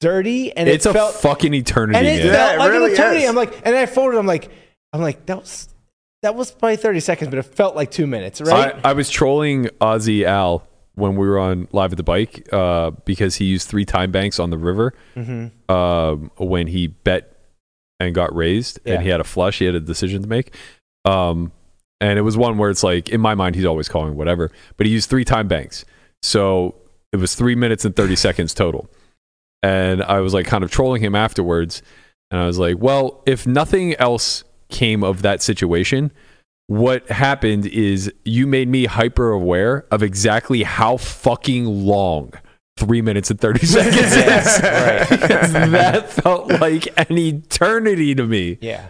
[0.00, 2.24] dirty and It's it a felt fucking eternity, and it.
[2.24, 3.22] Yeah, felt it like really an eternity.
[3.22, 3.28] is.
[3.28, 4.18] I'm like, and I folded.
[4.18, 4.50] I'm like,
[4.92, 5.68] I'm like, that was
[6.26, 8.74] that was probably 30 seconds, but it felt like two minutes, right?
[8.84, 12.90] I, I was trolling Ozzy Al when we were on live at the bike uh,
[13.04, 15.70] because he used three time banks on the river Mm-hmm.
[15.72, 17.32] um, when he bet
[18.00, 18.94] and got raised Yeah.
[18.94, 19.58] and he had a flush.
[19.60, 20.52] He had a decision to make.
[21.04, 21.52] Um,
[22.00, 24.86] and it was one where it's like, in my mind, he's always calling whatever, but
[24.86, 25.84] he used three time banks.
[26.22, 26.74] So
[27.12, 28.90] it was three minutes and 30 seconds total.
[29.62, 31.82] And I was like, kind of trolling him afterwards.
[32.30, 36.12] And I was like, well, if nothing else came of that situation,
[36.68, 42.32] what happened is you made me hyper aware of exactly how fucking long
[42.76, 44.16] three minutes and 30 seconds is.
[44.62, 45.06] right.
[45.70, 48.58] That felt like an eternity to me.
[48.60, 48.88] yeah.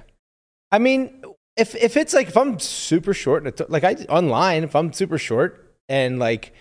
[0.73, 1.23] I mean,
[1.57, 5.75] if if it's like if I'm super short, like I online, if I'm super short
[5.89, 6.53] and like,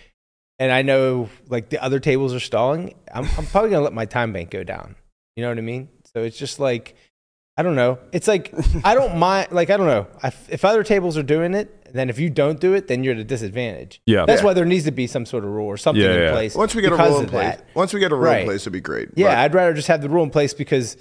[0.60, 4.06] and I know like the other tables are stalling, I'm I'm probably gonna let my
[4.06, 4.96] time bank go down.
[5.36, 5.90] You know what I mean?
[6.14, 6.96] So it's just like.
[7.58, 8.00] I don't know.
[8.12, 9.52] It's like I don't mind.
[9.52, 10.08] Like I don't know.
[10.22, 13.14] I, if other tables are doing it, then if you don't do it, then you're
[13.14, 14.02] at a disadvantage.
[14.06, 14.26] Yeah.
[14.26, 14.46] That's Yeah.
[14.48, 16.32] why there needs to be some sort of rule or something Yeah, in yeah.
[16.32, 16.56] place.
[16.56, 17.66] Once we get a rule in place, that.
[17.74, 18.42] once we get a rule Right.
[18.42, 19.10] in place, it'd be great.
[19.16, 20.98] Yeah, But- I'd rather just have the rule in place because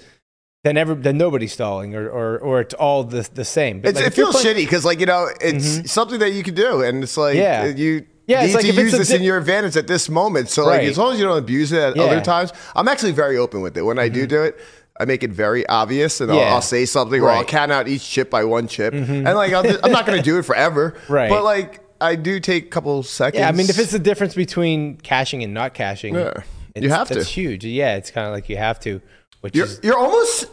[0.63, 3.81] then every then nobody's stalling or or, or it's all the the same.
[3.81, 5.85] But like, it feels playing- shitty because, like you know, it's mm-hmm.
[5.87, 7.63] something that you can do, and it's like Yeah.
[7.63, 9.75] Uh, you Yeah, it's need like to if use a this di- in your advantage
[9.75, 10.49] at this moment.
[10.49, 12.03] So, like, as long as you don't abuse it at Yeah.
[12.03, 13.81] other times, I'm actually very open with it.
[13.83, 14.29] When I do mm-hmm.
[14.29, 14.57] do it,
[14.99, 16.53] I make it very obvious, and I'll, Yeah.
[16.53, 19.63] I'll say something, or I'll count out each chip by one chip, and like I'll
[19.63, 21.29] just, I'm not going to do it forever, Right.
[21.29, 23.39] But like I do take a couple seconds.
[23.39, 26.31] Yeah, I mean, if it's the difference between cashing and not cashing, Yeah.
[26.75, 27.19] You it's- have to.
[27.19, 27.63] It's huge.
[27.65, 29.01] Yeah, it's kind of like you have to,
[29.41, 29.79] which you're is.
[29.83, 30.45] you're almost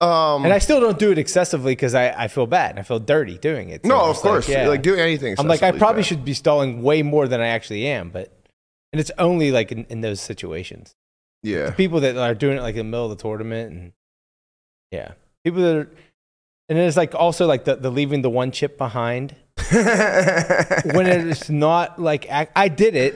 [0.00, 2.70] um And I still don't do it excessively because I, I feel bad.
[2.70, 3.82] and I feel dirty doing it.
[3.84, 4.66] So no, of just like, course, yeah.
[4.68, 5.34] like doing anything.
[5.38, 6.06] I'm like I probably bad.
[6.06, 8.32] should be stalling way more than I actually am, but
[8.92, 10.94] and it's only like in, in those situations.
[11.42, 11.70] Yeah.
[11.70, 13.92] people that are doing it like in the middle of the tournament and
[14.90, 15.12] yeah.
[15.44, 15.90] People that are
[16.68, 19.34] and it's like also like the, the leaving the one chip behind.
[19.72, 23.14] When it's not like i did it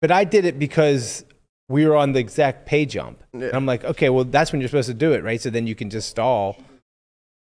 [0.00, 1.24] but i did it because
[1.68, 3.22] we were on the exact pay jump.
[3.32, 3.46] Yeah.
[3.48, 5.40] and i'm like okay well that's when you're supposed to do it right?
[5.40, 6.56] So then you can just stall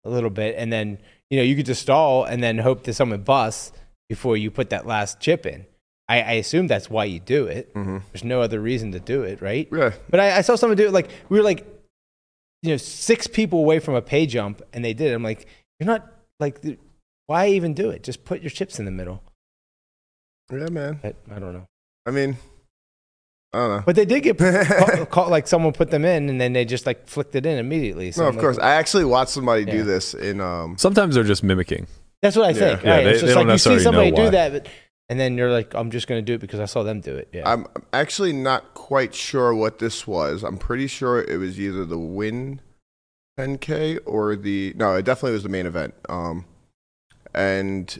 [0.05, 0.97] a little bit and then
[1.29, 3.71] you know you could just stall and then hope that someone busts
[4.09, 5.65] before you put that last chip in
[6.09, 8.01] i, I assume that's why you do it Mhm.
[8.11, 9.91] there's no other reason to do it right Yeah.
[10.09, 11.65] but I, I saw someone do it like we were like,
[12.63, 15.11] you know, six people away from a pay jump, and they did.
[15.11, 15.13] it.
[15.15, 15.45] I'm like,
[15.79, 16.59] you're not like,
[17.27, 18.01] why even do it?
[18.01, 19.21] Just put your chips in the middle.
[20.51, 20.99] Yeah, man.
[21.03, 21.65] But I don't know.
[22.07, 22.35] I mean,
[23.53, 23.83] I don't know.
[23.85, 26.85] But they did get caught, caught, like someone put them in, and then they just
[26.87, 28.11] like flicked it in immediately.
[28.11, 28.57] So no, of like, course.
[28.57, 29.71] I actually watched somebody Yeah.
[29.73, 31.85] do this in um Sometimes they're just mimicking.
[32.23, 32.81] That's what I think.
[32.83, 33.03] Yeah, right?
[33.03, 34.25] they- it's they just don't like you see necessarily somebody know why.
[34.25, 34.67] do that, but,
[35.09, 37.15] and then you're like, I'm just going to do it because I saw them do
[37.15, 37.29] it.
[37.33, 37.49] Yeah.
[37.49, 40.43] I'm actually not quite sure what this was.
[40.43, 42.61] I'm pretty sure it was either the Wynn
[43.39, 45.93] 10K or the no, it definitely was the main event.
[46.09, 46.45] Um,
[47.33, 47.99] and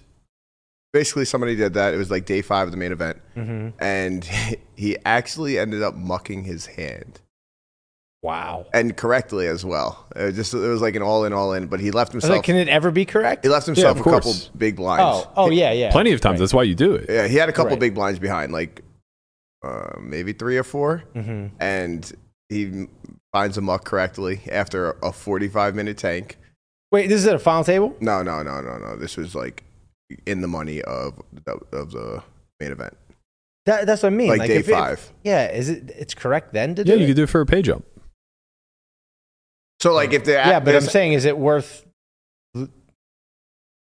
[0.91, 1.93] basically somebody did that.
[1.93, 4.27] It was like day five of the main event, hmm and
[4.75, 7.21] he actually ended up mucking his hand
[8.23, 8.65] Wow.
[8.73, 10.05] and correctly as well.
[10.15, 11.67] It just it was like an all in, all in.
[11.67, 12.31] But he left himself.
[12.37, 13.45] like, can it ever be correct?
[13.45, 15.25] he left himself of a couple big blinds.
[15.27, 15.91] Oh, oh yeah, yeah.
[15.91, 16.33] Plenty of times.
[16.33, 16.39] Right.
[16.39, 17.05] That's why you do it.
[17.09, 17.79] Yeah, he had a couple Right.
[17.79, 18.81] big blinds behind, like
[19.63, 21.03] uh, maybe three or four.
[21.13, 22.11] hmm and
[22.49, 22.87] he
[23.33, 26.37] finds a muck correctly after a 45 minute tank.
[26.91, 27.95] Wait, this is at a final table?
[27.99, 28.95] No, no, no, no, no.
[28.95, 29.63] This was like
[30.25, 32.23] in the money of the, of the
[32.61, 32.95] main event,
[33.65, 34.29] That, that's what I mean.
[34.29, 35.11] like, day if it- five.
[35.25, 35.91] yeah, is it?
[35.97, 37.01] It's correct then to do Yeah, it?
[37.01, 37.85] you could do it for a pay jump.
[39.79, 41.85] So like if the yeah, but I'm saying, is it worth?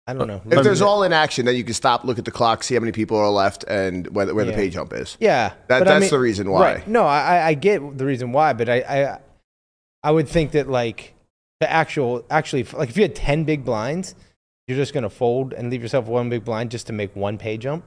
[0.09, 0.41] I don't know.
[0.45, 2.79] if there's all in action, then you can stop, look at the clock, see how
[2.79, 4.57] many people are left, and where, where the Yeah.
[4.57, 5.17] pay jump is.
[5.19, 6.61] yeah, That, but I that's mean- the reason why.
[6.75, 6.87] Right.
[6.87, 9.19] No, I, I- I get the reason why, but I, I,
[10.03, 11.13] I would think that like
[11.59, 14.15] the actual, actually, like if you had ten big blinds,
[14.69, 17.57] you're just gonna fold and leave yourself one big blind just to make one pay
[17.57, 17.83] jump.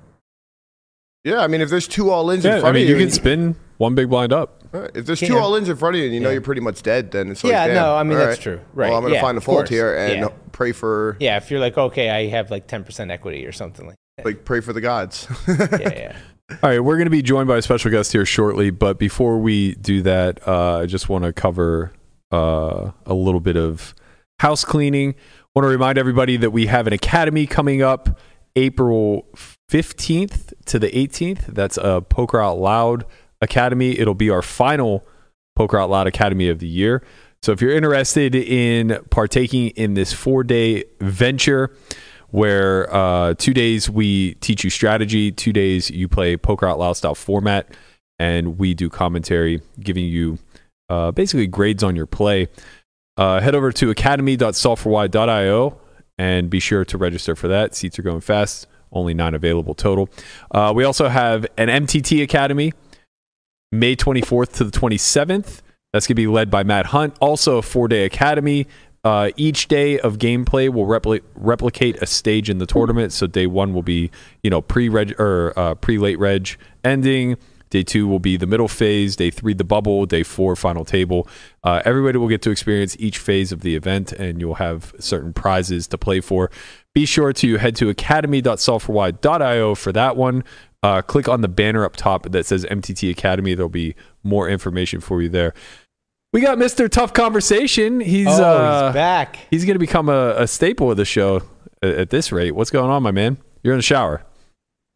[1.25, 3.01] Yeah, I mean, if there's two all ins Yeah, in I mean, of you you,
[3.03, 4.60] can spin one big blind up.
[4.73, 4.91] Right.
[4.95, 5.29] If there's Yeah.
[5.29, 6.35] two all ins in front of you and you know Yeah.
[6.35, 8.61] you're pretty much dead, then it's like, Yeah, damn, no, I mean, all that's true.
[8.75, 9.71] Right, Well, I'm going to yeah, find a of fold course.
[9.71, 10.29] here and Yeah.
[10.53, 13.97] pray for Yeah, if you're like, okay, I have like 10% equity or something like
[14.17, 14.27] that.
[14.27, 15.27] like pray for the gods.
[15.49, 16.17] Yeah, yeah.
[16.63, 19.39] All right, we're going to be joined by a special guest here shortly, but before
[19.39, 21.93] we do that, uh, I just want to cover
[22.33, 23.95] uh, a little bit of
[24.41, 25.15] house cleaning.
[25.55, 28.19] Want to remind everybody that we have an academy coming up
[28.57, 29.27] April
[29.71, 31.47] 15th to the 18th.
[31.47, 33.05] That's a Poker Out Loud
[33.41, 33.99] Academy.
[33.99, 35.07] It'll be our final
[35.57, 37.03] Poker Out Loud Academy of the year.
[37.43, 41.75] So if you're interested in partaking in this four day venture,
[42.29, 46.95] where uh, two days we teach you strategy, two days you play Poker Out Loud
[46.95, 47.75] style format,
[48.19, 50.39] and we do commentary, giving you
[50.89, 52.49] uh, basically grades on your play.
[53.17, 55.81] Uh, head over to academy.solveforwhy.io
[56.19, 57.75] and be sure to register for that.
[57.75, 60.09] Seats are going fast, only nine available total.
[60.51, 62.73] Uh, we also have an MTT Academy,
[63.73, 65.61] May 24th to the 27th.
[65.93, 67.17] That's going to be led by Matt Hunt.
[67.21, 68.67] Also, a four day academy.
[69.03, 73.13] Uh, each day of gameplay will repli- replicate a stage in the tournament.
[73.13, 74.11] So day one will be,
[74.43, 77.37] you know, pre reg or uh, pre late reg ending.
[77.71, 79.15] Day two will be the middle phase.
[79.15, 80.05] Day three, the bubble.
[80.05, 81.29] Day four, final table.
[81.63, 85.33] Uh, everybody will get to experience each phase of the event, and you'll have certain
[85.33, 86.51] prizes to play for.
[86.93, 90.43] Be sure to head to academy.solveforwhy.io for that one.
[90.83, 93.55] Uh, click on the banner up top that says MTT Academy.
[93.55, 95.53] There'll be more information for you there.
[96.33, 96.89] We got Mr.
[96.89, 98.01] Tough Conversation.
[98.01, 99.39] He's oh, uh, he's back.
[99.51, 101.43] he's going to become a, a staple of the show
[101.83, 102.53] at, at this rate.
[102.53, 103.37] What's going on, my man?
[103.63, 104.23] You're in the shower.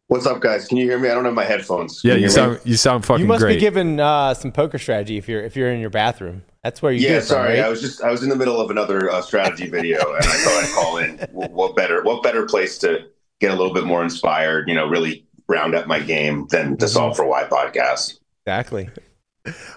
[0.07, 0.67] What's up, guys?
[0.67, 1.09] Can you hear me?
[1.09, 2.01] I don't have my headphones.
[2.03, 2.59] Yeah, Can you sound me?
[2.65, 3.55] you sound fucking You must great.
[3.55, 6.43] be given uh, some poker strategy if you're if you're in your bathroom.
[6.63, 7.49] That's where you Yeah, get it from, sorry.
[7.55, 7.59] right?
[7.65, 10.31] I was just I was in the middle of another uh, strategy video, and I
[10.31, 11.17] thought I'd call in.
[11.51, 13.05] What better what better place to
[13.41, 14.67] get a little bit more inspired?
[14.69, 18.19] You know, really round up my game than to solve for why podcast.
[18.45, 18.89] exactly.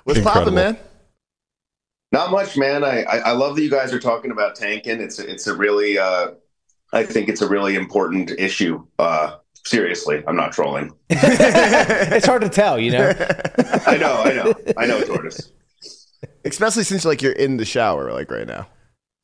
[0.05, 0.79] What's popping, man?
[2.11, 2.85] Not much, man.
[2.85, 5.01] I, I I love that you guys are talking about tanking.
[5.01, 6.29] It's a- it's a really uh,
[6.93, 8.87] I think it's a really important issue.
[8.99, 10.95] Uh, seriously, I'm not trolling.
[11.11, 13.13] it's hard to tell, you know.
[13.87, 15.53] I know, I know, I know, Tortoise.
[16.47, 18.67] Especially since like you're in the shower like right now.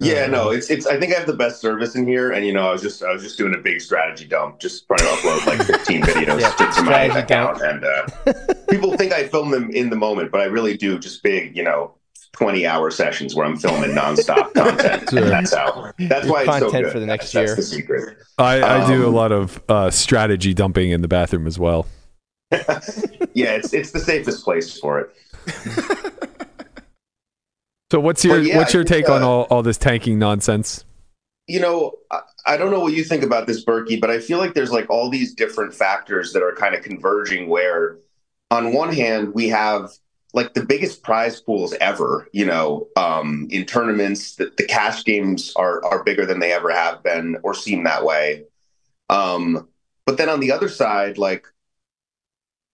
[0.01, 0.87] Yeah, no, it's it's.
[0.87, 3.03] I think I have the best service in here, and you know, I was just
[3.03, 6.41] I was just doing a big strategy dump, just trying to upload like 15 videos
[6.41, 9.97] Yeah, to, to my strategy account, and uh, people think I film them in the
[9.97, 11.95] moment, but I really do just big, you know,
[12.33, 15.09] 20 hour sessions where I'm filming nonstop content.
[15.11, 15.21] Sure.
[15.21, 15.93] And that's how.
[16.01, 16.93] That's why it's so Content good.
[16.93, 17.47] for the next that's, year.
[17.55, 18.19] That's the secret.
[18.37, 21.87] I, I do a Um, lot of uh, strategy dumping in the bathroom as well.
[22.51, 26.24] Yeah, it's it's the safest place for it.
[27.95, 30.85] So what's your yeah, what's your take on uh, all, all this tanking nonsense?
[31.47, 34.39] you know, I, I don't know what you think about this, Berkey, but I feel
[34.39, 37.49] like there's like all these different factors that are kind of converging.
[37.49, 37.99] Where,
[38.51, 39.93] on one hand, we have
[40.33, 42.29] like the biggest prize pools ever.
[42.33, 46.73] You know, um, in tournaments, the, the cash games are are bigger than they ever
[46.73, 48.43] have been, or seem that way.
[49.09, 49.69] Um,
[50.05, 51.47] but then on the other side, like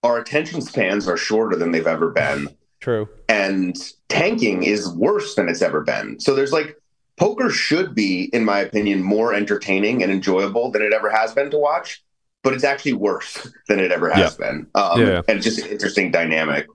[0.03, 2.49] our attention spans are shorter than they've ever been
[2.81, 3.09] True.
[3.29, 3.77] and
[4.09, 6.19] tanking is worse than it's ever been.
[6.19, 6.77] So there's like
[7.17, 11.51] poker should be, in my opinion, more entertaining and enjoyable than it ever has been
[11.51, 12.03] to watch,
[12.43, 14.67] but it's actually worse than it ever has been.
[14.75, 15.23] Um, Yeah.
[15.29, 16.67] And it's just an interesting dynamic.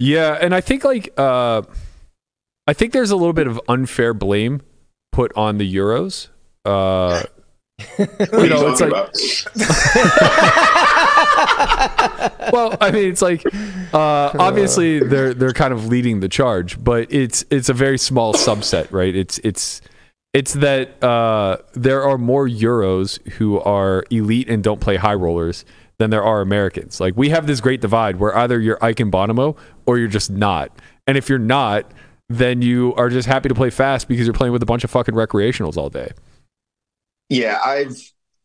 [0.00, 1.62] Yeah, and I think like uh,
[2.66, 4.60] I think there's a little bit of unfair blame
[5.12, 6.28] put on the Euros.
[6.64, 7.22] Uh,
[7.98, 8.92] You know, it's like-
[12.52, 13.42] well, I mean, it's like
[13.92, 18.34] uh, obviously they're they're kind of leading the charge, but it's it's a very small
[18.34, 19.14] subset, right?
[19.14, 19.80] It's it's
[20.32, 25.64] it's that uh, there are more Euros who are elite and don't play high rollers
[25.98, 27.00] than there are Americans.
[27.00, 29.56] Like we have this great divide where either you're Ike and Bonomo
[29.86, 31.90] or you're just not, and if you're not,
[32.28, 34.90] then you are just happy to play fast because you're playing with a bunch of
[34.90, 36.10] fucking recreationals all day.
[37.28, 37.96] Yeah, I've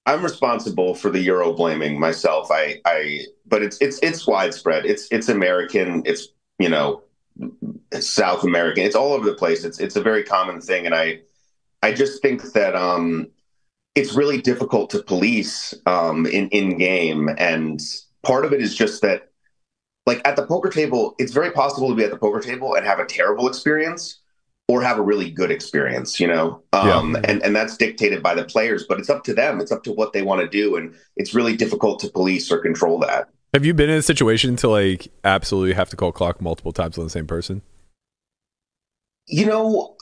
[0.05, 2.49] I'm responsible for the Euro blaming myself.
[2.51, 4.85] I I but it's it's it's widespread.
[4.85, 6.03] It's it's American.
[6.05, 7.03] It's you know
[7.99, 8.83] South American.
[8.85, 9.63] It's all over the place.
[9.63, 11.21] It's it's a very common thing, and I
[11.83, 13.27] I just think that um
[13.95, 17.81] it's really difficult to police um in in game, and
[18.23, 19.29] part of it is just that
[20.05, 22.85] like at the poker table, it's very possible to be at the poker table and
[22.85, 24.18] have a terrible experience
[24.69, 26.61] or have a really good experience, you know?
[26.73, 29.59] Um, and, and that's dictated by the players, but it's up to them.
[29.59, 30.75] It's up to what they want to do.
[30.75, 33.29] And it's really difficult to police or control that.
[33.55, 36.99] Have you been in a situation to like absolutely have to call clock multiple times
[36.99, 37.63] on the same person?
[39.25, 39.97] You know,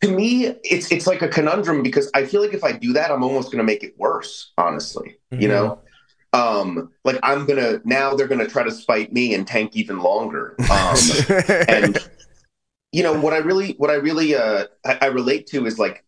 [0.00, 3.10] to me, it's it's like a conundrum because I feel like if I do that,
[3.10, 4.52] I'm almost going to make it worse.
[4.56, 5.80] Honestly, you know,
[6.32, 10.54] um, like I'm gonna now they're gonna try to spite me and tank even longer.
[10.70, 10.96] Um,
[11.68, 11.98] and
[12.92, 16.04] you know what I really what I really uh I, I relate to is like,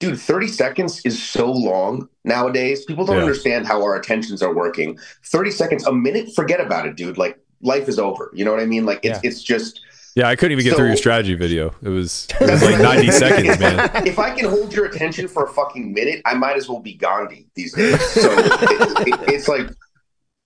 [0.00, 2.84] dude, 30 seconds is so long nowadays.
[2.84, 3.22] People don't Yeah.
[3.22, 4.98] understand how our attentions are working.
[5.24, 7.16] 30 seconds, a minute, forget about it, dude.
[7.16, 8.30] Like life is over.
[8.34, 8.84] You know what I mean?
[8.84, 9.28] Like it's Yeah.
[9.30, 9.80] it's just
[10.16, 11.74] Yeah, I couldn't even get So- through your strategy video.
[11.82, 13.90] It was it was like 90 seconds, man.
[14.06, 16.94] if I can hold your attention for a fucking minute, I might as well be
[16.94, 18.00] Gandhi these days.
[18.10, 19.68] So it, it, it's like,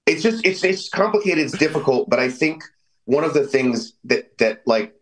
[0.06, 2.64] it's just, it's, it's complicated, it's difficult, but I think
[3.04, 4.92] one of the things that, that like,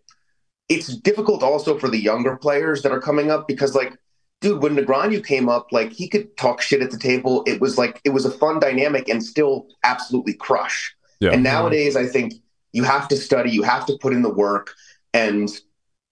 [0.69, 3.97] it's difficult also for the younger players that are coming up because like,
[4.41, 7.43] dude, when Negreanu came up, like he could talk shit at the table.
[7.47, 10.95] It was like, it was a fun dynamic and still absolutely crush.
[11.21, 11.31] Yeah.
[11.31, 12.35] And nowadays, I think
[12.73, 14.75] you have to study, you have to put in the work.
[15.15, 15.51] And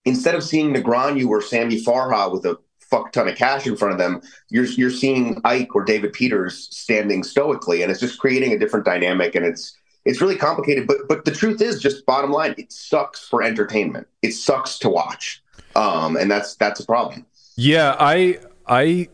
[0.05, 3.93] instead of seeing Negreanu or Sammy Farha with a fuck ton of cash in front
[3.93, 8.53] of them, you're you're seeing Ike or David Peters standing stoically, and it's just creating
[8.53, 9.35] a different dynamic.
[9.35, 9.77] And it's
[10.07, 10.87] it's really complicated.
[10.87, 14.07] But but the truth is, just bottom line, it sucks for entertainment.
[14.23, 15.43] It sucks to watch,
[15.75, 17.27] um, and that's that's a problem.
[17.57, 19.09] Yeah, I I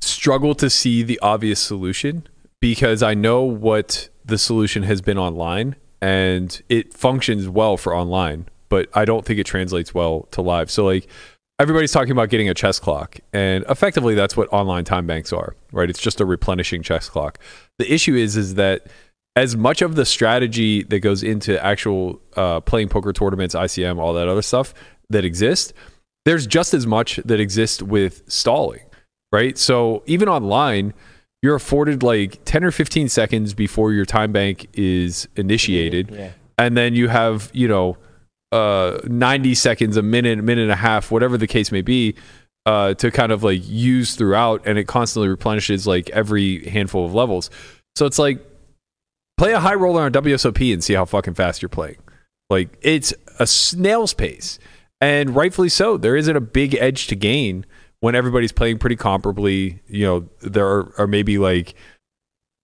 [0.00, 2.26] struggle to see the obvious solution
[2.60, 8.46] because I know what the solution has been online and it functions well for online,
[8.68, 10.70] but I don't think it translates well to live.
[10.70, 11.08] So like
[11.58, 15.56] everybody's talking about getting a chess clock and effectively that's what online time banks are,
[15.72, 15.90] right?
[15.90, 17.38] It's just a replenishing chess clock.
[17.78, 18.86] The issue is is that
[19.38, 24.12] as much of the strategy that goes into actual uh, playing poker tournaments, ICM, all
[24.14, 24.74] that other stuff
[25.10, 25.72] that exists,
[26.24, 28.82] there's just as much that exists with stalling,
[29.30, 29.56] right?
[29.56, 30.92] So even online,
[31.40, 36.10] you're afforded like 10 or 15 seconds before your time bank is initiated.
[36.10, 36.32] Yeah.
[36.58, 37.96] And then you have, you know,
[38.50, 42.16] uh, 90 seconds, a minute, a minute and a half, whatever the case may be,
[42.66, 44.62] uh, to kind of like use throughout.
[44.66, 47.50] And it constantly replenishes like every handful of levels.
[47.94, 48.44] So it's like,
[49.38, 51.96] play a high roller on WSOP and see how fucking fast you're playing.
[52.50, 54.58] Like it's a snail's pace.
[55.00, 55.96] And rightfully so.
[55.96, 57.64] There isn't a big edge to gain
[58.00, 59.78] when everybody's playing pretty comparably.
[59.86, 61.74] You know, there are, are maybe like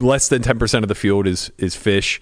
[0.01, 2.21] less than 10% of the field is is fish.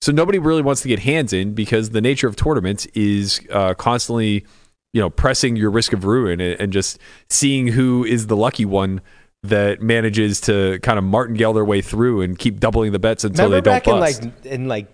[0.00, 3.74] So nobody really wants to get hands in because the nature of tournaments is uh,
[3.74, 4.44] constantly,
[4.92, 6.98] you know, pressing your risk of ruin and, and just
[7.30, 9.00] seeing who is the lucky one
[9.44, 13.46] that manages to kind of martingale their way through and keep doubling the bets until
[13.46, 14.22] Remember they back don't in bust.
[14.22, 14.86] like in like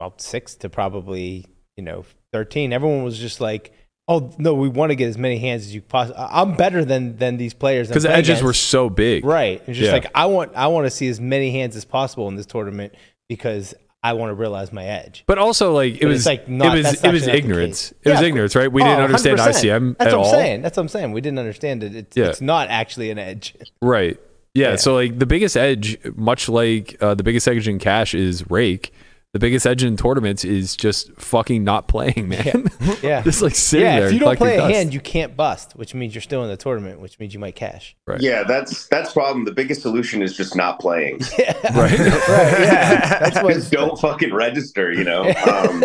[0.00, 1.46] 2006 to probably
[1.76, 3.72] you know 13, everyone was just like,
[4.08, 6.20] "Oh no, we want to get as many hands as you possibly.
[6.28, 9.24] I'm better than than these players." Because the edges were so big.
[9.24, 9.62] right.
[9.66, 9.92] It's just Yeah.
[9.92, 12.94] like I want I want to see as many hands as possible in this tournament
[13.28, 13.74] because
[14.08, 15.24] I want to realize my edge.
[15.26, 17.36] But also, like it But was, like not- it was, it was actually not the
[17.38, 17.94] ignorance.
[18.04, 18.70] It was ignorance, right?
[18.70, 19.48] We Oh, didn't understand 100%.
[19.48, 20.30] ICM That's at what I'm all.
[20.32, 20.62] saying.
[20.62, 21.12] That's what I'm saying.
[21.12, 21.94] We didn't understand it.
[21.96, 22.26] It's, Yeah.
[22.26, 23.54] it's not actually an edge.
[23.82, 24.18] Right.
[24.54, 24.76] Yeah, Yeah.
[24.76, 28.92] So like the biggest edge, much like uh, the biggest edge in cash is rake.
[29.32, 32.70] The biggest edge in tournaments is just fucking not playing, man.
[33.02, 33.22] Yeah.
[33.22, 34.08] just like sitting yeah, there.
[34.08, 34.74] if you don't play a dust.
[34.74, 37.54] hand, you can't bust, which means you're still in the tournament, which means you might
[37.54, 37.94] cash.
[38.06, 38.20] Right.
[38.20, 39.44] Yeah, that's that's problem.
[39.44, 41.18] The biggest solution is just not playing.
[41.38, 41.74] right.
[41.74, 41.98] right.
[41.98, 43.18] Yeah.
[43.18, 43.54] That's what.
[43.54, 45.24] just don't fucking register, you know.
[45.24, 45.84] Um,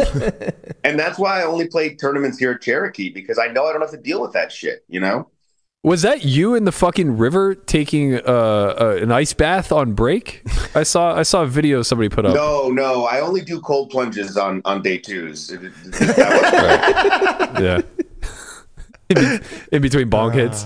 [0.84, 3.82] and that's why I only play tournaments here at Cherokee because I know I don't
[3.82, 5.28] have to deal with that shit, you know.
[5.84, 10.44] Was that you in the fucking river taking uh, uh, an ice bath on break?
[10.76, 12.36] I saw I saw a video somebody put up.
[12.36, 15.50] No, no, I only do cold plunges on on day twos.
[15.50, 17.82] It- it- that was- Yeah.
[19.10, 20.66] in, be- in between bonk hits.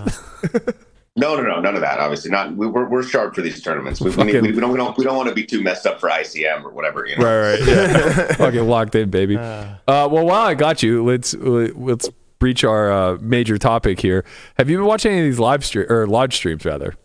[1.16, 2.00] no, no, no, none of that.
[2.00, 2.54] Obviously, not.
[2.58, 4.02] We, we're we're sharp for these tournaments.
[4.02, 5.86] We, we, Fucking- we, we don't we don't we don't want to be too messed
[5.86, 7.06] up for ICM or whatever.
[7.06, 7.24] You know.
[7.24, 8.34] Right, right, yeah.
[8.34, 9.38] Fucking locked in, baby.
[9.38, 12.10] Uh, well, while I got you, let's let's
[12.40, 14.26] breach our uh, major topic here.
[14.58, 16.96] Have you been watching any of these live stream or lodge streams rather?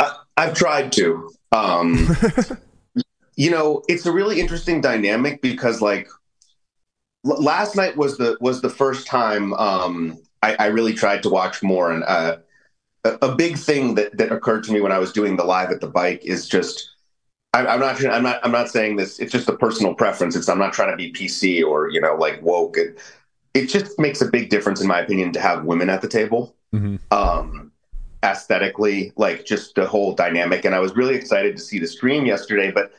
[0.00, 1.30] I, I've tried to.
[1.52, 2.08] Um,
[3.36, 6.08] you know, it's a really interesting dynamic because, like,
[7.26, 11.30] l- last night was the was the first time um, I, I really tried to
[11.30, 12.36] watch more, and uh,
[13.04, 15.70] a, a big thing that that occurred to me when I was doing the live
[15.70, 16.90] at the bike is just.
[17.52, 18.04] I, I'm not.
[18.04, 18.40] I'm not.
[18.44, 19.20] I'm not saying this.
[19.20, 20.34] It's just a personal preference.
[20.34, 20.48] It's.
[20.48, 22.76] I'm not trying to be PC or you know like woke.
[23.54, 26.54] It, just makes a big difference, in my opinion, to have women at the table.
[26.74, 26.98] Mhm.
[27.10, 27.72] Um,
[28.24, 30.64] aesthetically, like just the whole dynamic.
[30.64, 32.92] And I was really excited to see the stream yesterday, but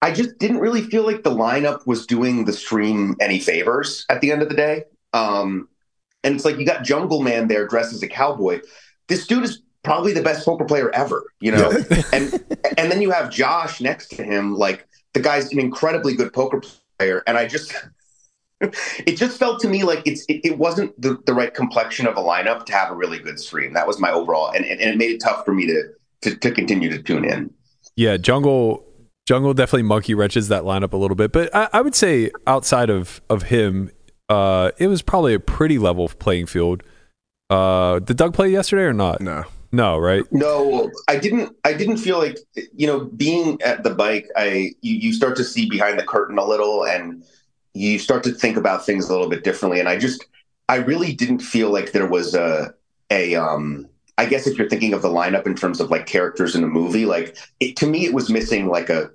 [0.00, 4.20] I just didn't really feel like the lineup was doing the stream any favors at
[4.20, 4.84] the end of the day.
[5.12, 5.68] Um,
[6.24, 8.60] and it's like you got Jungle Man there dressed as a cowboy.
[9.08, 11.70] This dude is probably the best poker player ever, you know.
[12.12, 12.44] and
[12.78, 16.62] and then you have Josh next to him, like the guy's an incredibly good poker
[16.98, 17.22] player.
[17.26, 17.74] And I just
[19.06, 22.16] it just felt to me like it's it, it wasn't the, the right complexion of
[22.16, 23.72] a lineup to have a really good stream.
[23.72, 25.82] That was my overall, and, and, and it made it tough for me to,
[26.22, 27.52] to to continue to tune in.
[27.96, 28.84] Yeah, jungle
[29.26, 32.90] jungle definitely monkey wrenches that lineup a little bit, but I, I would say outside
[32.90, 33.90] of of him,
[34.28, 36.82] uh, it was probably a pretty level playing field.
[37.50, 39.20] Uh, did Doug play yesterday or not?
[39.20, 39.44] No.
[39.74, 40.22] No, right?
[40.30, 41.56] No, I didn't.
[41.64, 42.38] I didn't feel like
[42.76, 44.28] you know being at the bike.
[44.36, 47.24] I you, you start to see behind the curtain a little, and
[47.74, 49.80] you start to think about things a little bit differently.
[49.80, 50.26] And I just,
[50.68, 52.74] I really didn't feel like there was a
[53.10, 53.88] a um.
[54.18, 56.66] I guess if you're thinking of the lineup in terms of like characters in a
[56.66, 59.10] movie, like it, to me, it was missing like a,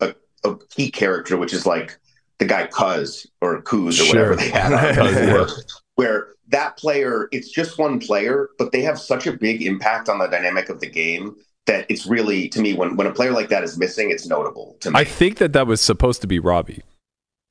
[0.00, 1.98] a a key character, which is like
[2.38, 4.06] the guy Cuz or Kuz or Sure.
[4.08, 4.72] whatever they had.
[4.72, 5.46] on Cuz, there,
[5.94, 10.18] where that player, it's just one player, but they have such a big impact on
[10.18, 11.36] the dynamic of the game
[11.66, 14.76] that it's really to me when when a player like that is missing, it's notable
[14.80, 14.98] to me.
[14.98, 16.80] I think that that was supposed to be Robbi,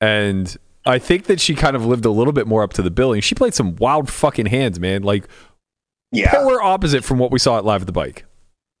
[0.00, 2.90] and I think that she kind of lived a little bit more up to the
[2.90, 3.20] billing.
[3.20, 5.02] She played some wild fucking hands, man.
[5.02, 5.28] Like
[6.12, 8.24] yeah, polar opposite from what we saw at Live at the Bike.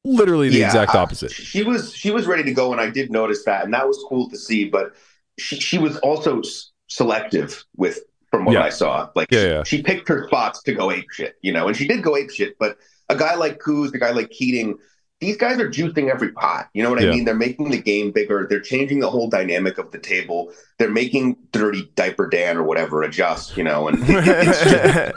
[0.04, 1.30] Literally the Yeah, exact I- opposite.
[1.30, 4.02] She was she was ready to go, and I did notice that, and that was
[4.08, 4.64] cool to see.
[4.64, 4.94] But
[5.38, 8.00] she she was also s- selective with
[8.30, 8.62] from what Yeah.
[8.64, 9.10] I saw.
[9.14, 9.62] Like Yeah, yeah.
[9.64, 12.30] she picked her spots to go ape shit, you know, and she did go ape
[12.30, 12.56] shit.
[12.58, 14.78] But a guy like Kuz, a guy like Keating,
[15.20, 16.68] these guys are juicing every pot.
[16.72, 17.08] You know what Yeah.
[17.08, 17.24] I mean?
[17.24, 18.46] They're making the game bigger.
[18.48, 20.52] They're changing the whole dynamic of the table.
[20.78, 23.56] They're making Dirty Diaper Dan or whatever adjust.
[23.56, 25.14] You know, and just, it,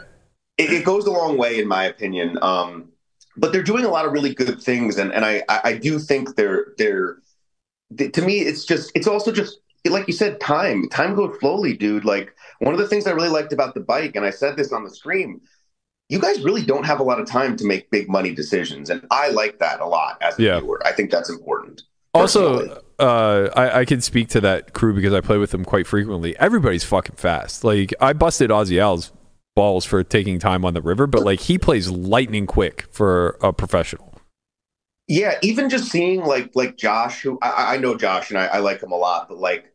[0.58, 2.38] it goes a long way in my opinion.
[2.42, 2.90] Um,
[3.38, 5.98] but they're doing a lot of really good things, and and I I, I do
[6.00, 7.18] think they're they're
[7.98, 11.76] th- to me it's just it's also just like you said time time goes slowly
[11.76, 14.56] dude like one of the things i really liked about the bike and i said
[14.56, 15.42] this on the stream
[16.10, 19.06] you guys really don't have a lot of time to make big money decisions and
[19.12, 20.60] i like that a lot as a Yeah.
[20.60, 21.84] viewer i think that's important
[22.16, 25.88] Also, uh, I, I can speak to that crew because I play with them quite
[25.88, 26.38] frequently.
[26.38, 27.64] Everybody's fucking fast.
[27.64, 29.12] Like I busted Ozzy Al's
[29.56, 33.52] balls for taking time on the river, but like he plays lightning quick for a
[33.52, 34.14] professional.
[35.08, 38.58] Yeah, even just seeing like like Josh, who I, I know Josh and I, I
[38.60, 39.73] like him a lot, but like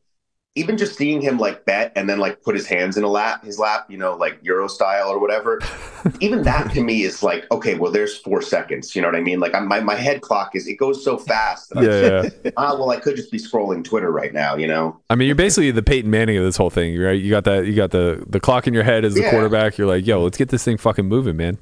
[0.58, 3.44] even just seeing him like bet and then like put his hands in a lap,
[3.44, 5.60] his lap, you know, like Euro style or whatever.
[6.20, 8.96] even that to me is like, okay, well, there's four seconds.
[8.96, 9.38] You know what I mean?
[9.38, 11.70] Like I'm, my my head clock is it goes so fast.
[11.70, 12.50] That Yeah, yeah.
[12.56, 14.56] Ah, well, I could just be scrolling Twitter right now.
[14.56, 15.00] You know?
[15.08, 17.12] I mean, you're basically the Peyton Manning of this whole thing, right?
[17.12, 17.66] You got that.
[17.66, 19.30] You got the the clock in your head as the Yeah.
[19.30, 19.78] quarterback.
[19.78, 21.58] You're like, yo, let's get this thing fucking moving, man.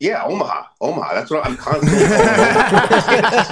[0.00, 1.14] Yeah, Omaha, Omaha.
[1.14, 1.98] That's what I'm constantly.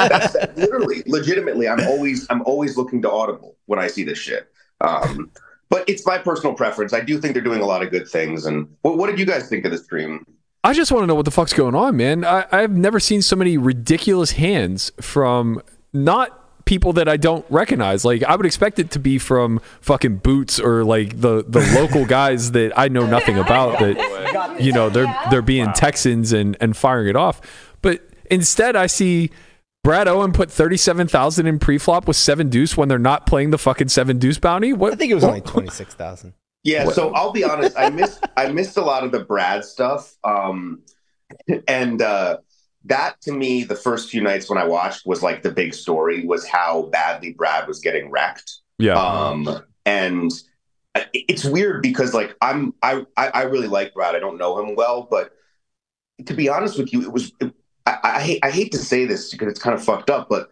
[0.08, 1.66] that's literally, legitimately.
[1.68, 4.48] I'm always, I'm always looking to Audible when I see this shit.
[4.80, 5.30] Um,
[5.68, 6.92] but it's my personal preference.
[6.92, 8.46] I do think they're doing a lot of good things.
[8.46, 10.24] And what, what did you guys think of the stream?
[10.62, 12.24] I just want to know what the fuck's going on, man.
[12.24, 15.62] I, I've never seen so many ridiculous hands from
[15.92, 18.04] not people that I don't recognize.
[18.04, 22.04] Like I would expect it to be from fucking Boots or like the the local
[22.04, 23.78] guys that I know nothing about.
[23.78, 27.40] That you know they're they're being Texans and and firing it off.
[27.80, 29.30] But instead, I see.
[29.86, 33.58] Brad Owen put thirty-seven thousand in pre-flop with seven deuce when they're not playing the
[33.58, 34.72] fucking seven deuce bounty.
[34.72, 36.34] What I think it was only twenty six thousand.
[36.64, 37.78] Yeah, so I'll be honest.
[37.78, 40.12] I missed, I missed a lot of the Brad stuff.
[40.24, 40.82] Um,
[41.68, 42.38] and uh,
[42.86, 46.26] that to me, the first few nights when I watched was like the big story
[46.26, 48.56] was how badly Brad was getting wrecked.
[48.78, 50.32] Yeah, Um, and
[51.12, 54.16] it's weird because like I'm I I I really like Brad.
[54.16, 55.30] I don't know him well, but
[56.26, 57.30] to be honest with you, it was
[57.86, 60.50] I, I hate I hate to say this because it's kind of fucked up, but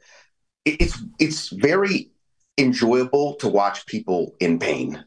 [0.64, 2.10] it, it's it's very
[2.56, 5.04] enjoyable to watch people in pain,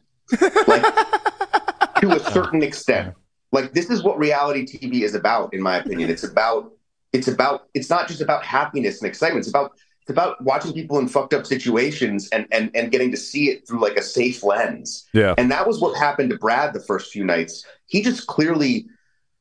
[0.66, 0.82] like
[2.00, 3.14] to a certain extent.
[3.50, 6.10] Like this is what reality TV is about, in my opinion.
[6.10, 6.72] It's about
[7.12, 9.40] it's about it's not just about happiness and excitement.
[9.40, 9.72] It's about
[10.02, 13.66] it's about watching people in fucked up situations and and and getting to see it
[13.66, 15.08] through like a safe lens.
[15.14, 15.34] yeah.
[15.38, 17.64] And that was what happened to Brad the first few nights.
[17.86, 18.86] He just clearly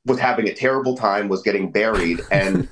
[0.05, 2.21] was having a terrible time, was getting buried.
[2.31, 2.69] And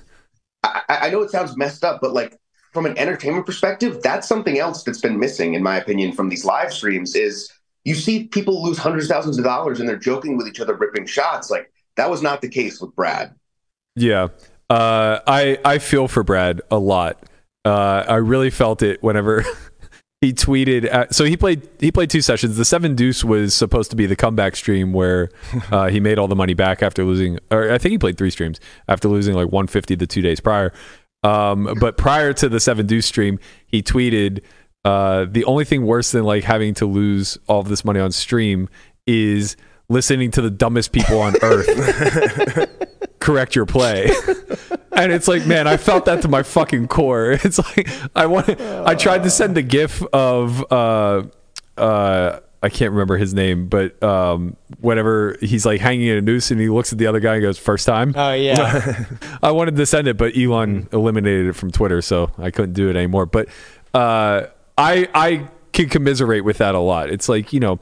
[0.89, 2.37] I, I know it sounds messed up, but like
[2.73, 6.43] from an entertainment perspective, that's something else that's been missing, in my opinion, from these
[6.43, 7.51] live streams is
[7.85, 10.75] you see people lose hundreds of thousands of dollars and they're joking with each other,
[10.75, 11.49] ripping shots.
[11.49, 13.33] Like that was not the case with Brad.
[13.95, 14.27] Yeah.
[14.69, 17.23] Uh, I I feel for Brad a lot.
[17.63, 19.45] Uh, I really felt it whenever
[20.25, 20.91] he tweeted.
[20.91, 22.57] At, so he played he played two sessions.
[22.57, 25.29] The seven deuce was supposed to be the comeback stream where
[25.71, 27.37] uh, he made all the money back after losing.
[27.51, 30.73] Or I think he played three streams after losing like 150 the two days prior.
[31.23, 34.43] Um, but prior to the seven deuce stream, he tweeted
[34.83, 38.11] uh, the only thing worse than like having to lose all of this money on
[38.11, 38.69] stream
[39.07, 39.57] is
[39.89, 42.69] listening to the dumbest people on earth
[43.25, 44.11] correct your play.
[44.95, 47.37] and it's like, man, I felt that to my fucking core.
[47.43, 51.23] It's like I want I tried to send the gif of uh
[51.77, 56.49] uh I can't remember his name, but um, whenever he's like hanging in a noose
[56.49, 59.05] and he looks at the other guy and goes, "First time." Oh yeah.
[59.43, 62.89] I wanted to send it, but Elon eliminated it from Twitter, so I couldn't do
[62.89, 63.27] it anymore.
[63.27, 63.49] But
[63.93, 64.47] uh,
[64.79, 67.11] I I can commiserate with that a lot.
[67.11, 67.79] It's like you know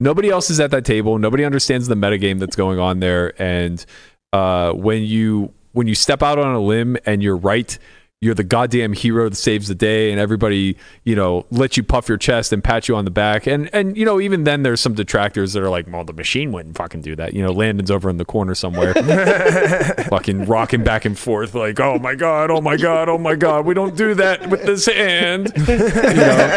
[0.00, 1.18] nobody else is at that table.
[1.18, 3.84] Nobody understands the metagame that's going on there, and
[4.32, 7.78] uh, when you when you step out on a limb and you're right.
[8.20, 12.08] You're the goddamn hero that saves the day, and everybody, you know, lets you puff
[12.08, 13.48] your chest and pat you on the back.
[13.48, 16.52] And and you know, even then, there's some detractors that are like, "Well, the machine
[16.52, 18.94] wouldn't fucking do that." You know, Landon's over in the corner somewhere,
[20.08, 23.66] fucking rocking back and forth, like, "Oh my god, oh my god, oh my god,
[23.66, 25.76] we don't do that with this hand." You
[26.14, 26.48] know?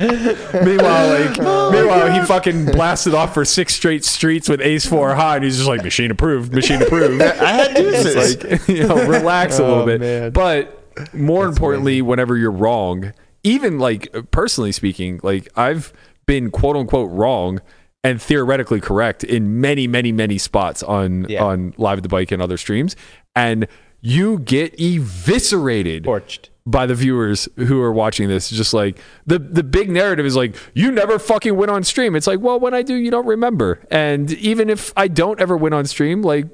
[0.64, 1.38] meanwhile, like,
[1.72, 5.56] meanwhile, he fucking blasted off for six straight streets with Ace Four high, and he's
[5.56, 8.34] just like, "Machine approved, machine approved." I had deuces.
[8.34, 10.00] It's like, you know, relax a little Oh, bit.
[10.00, 10.30] man.
[10.30, 10.74] But
[11.14, 15.92] more importantly, whenever you're wrong, even like personally speaking, like I've
[16.26, 17.60] been quote unquote wrong
[18.04, 21.42] and theoretically correct in many, many, many spots on Yeah.
[21.42, 22.94] on live at the bike and other streams,
[23.34, 23.66] and
[24.00, 26.47] you get eviscerated Torched.
[26.70, 28.50] By the viewers who are watching this.
[28.50, 32.14] Just like the the big narrative is like, you never fucking win on stream.
[32.14, 33.86] It's like, well, when I do, you don't remember.
[33.90, 36.46] And even if I don't ever win on stream, like,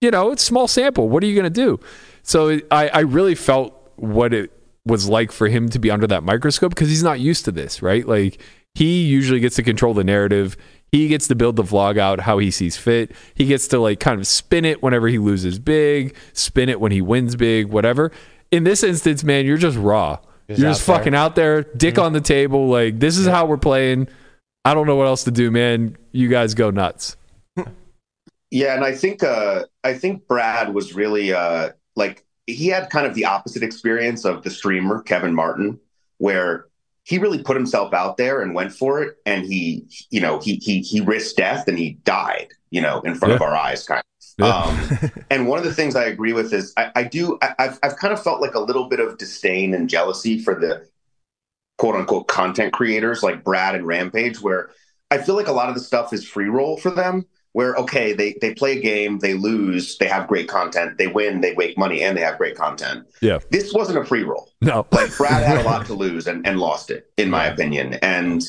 [0.00, 1.08] you know, it's small sample.
[1.08, 1.78] What are you gonna do?
[2.22, 4.52] So I, I really felt what it
[4.84, 7.80] was like for him to be under that microscope because he's not used to this,
[7.80, 8.06] right?
[8.06, 8.40] Like
[8.74, 10.56] he usually gets to control the narrative.
[10.90, 13.12] He gets to build the vlog out how he sees fit.
[13.34, 16.92] He gets to like kind of spin it whenever he loses big, spin it when
[16.92, 18.10] he wins big, whatever.
[18.50, 20.18] In this instance, man, you're just raw.
[20.48, 20.96] Just you're just there.
[20.96, 22.68] fucking out there, dick on the table.
[22.68, 24.08] Like this is how we're playing.
[24.64, 25.96] I don't know what else to do, man.
[26.12, 27.16] You guys go nuts.
[28.50, 33.06] Yeah, and I think uh, I think Brad was really uh, like he had kind
[33.06, 35.78] of the opposite experience of the streamer Kevin Martin,
[36.16, 36.66] where
[37.04, 40.56] he really put himself out there and went for it, and he, you know, he
[40.56, 43.98] he he risked death and he died, you know, in front of our eyes, kind
[43.98, 44.04] of.
[44.38, 44.46] Yeah.
[44.46, 47.78] Um, and one of the things I agree with is I, I do I, I've
[47.82, 50.86] I've kind of felt like a little bit of disdain and jealousy for the
[51.76, 54.70] quote unquote content creators like Brad and Rampage, where
[55.10, 57.26] I feel like a lot of the stuff is free roll for them.
[57.52, 61.40] Where okay, they they play a game, they lose, they have great content, they win,
[61.40, 63.06] they make money, and they have great content.
[63.20, 63.38] Yeah.
[63.50, 64.50] This wasn't a free roll.
[64.60, 64.86] No.
[64.92, 67.94] Like Brad had a lot to lose and, and lost it, in my opinion.
[67.94, 68.44] And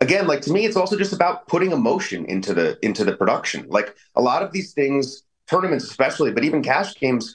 [0.00, 3.66] again, like to me, it's also just about putting emotion into the into the production.
[3.68, 7.34] Like a lot of these things, tournaments especially, but even cash games,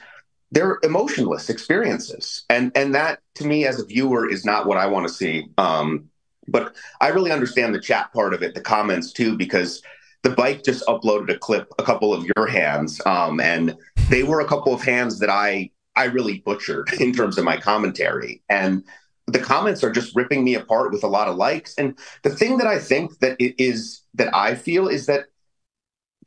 [0.52, 2.46] they're emotionless experiences.
[2.50, 5.48] And and that to me as a viewer is not what I want to see.
[5.58, 6.10] Um,
[6.48, 9.82] but I really understand the chat part of it, the comments too, because
[10.24, 13.76] the bike just uploaded a clip, a couple of your hands, um, and
[14.10, 17.58] they were a couple of hands that I I really butchered in terms of my
[17.58, 18.42] commentary.
[18.50, 18.84] And
[19.28, 21.74] the comments are just ripping me apart with a lot of likes.
[21.78, 25.26] And the thing that I think that it is that I feel is that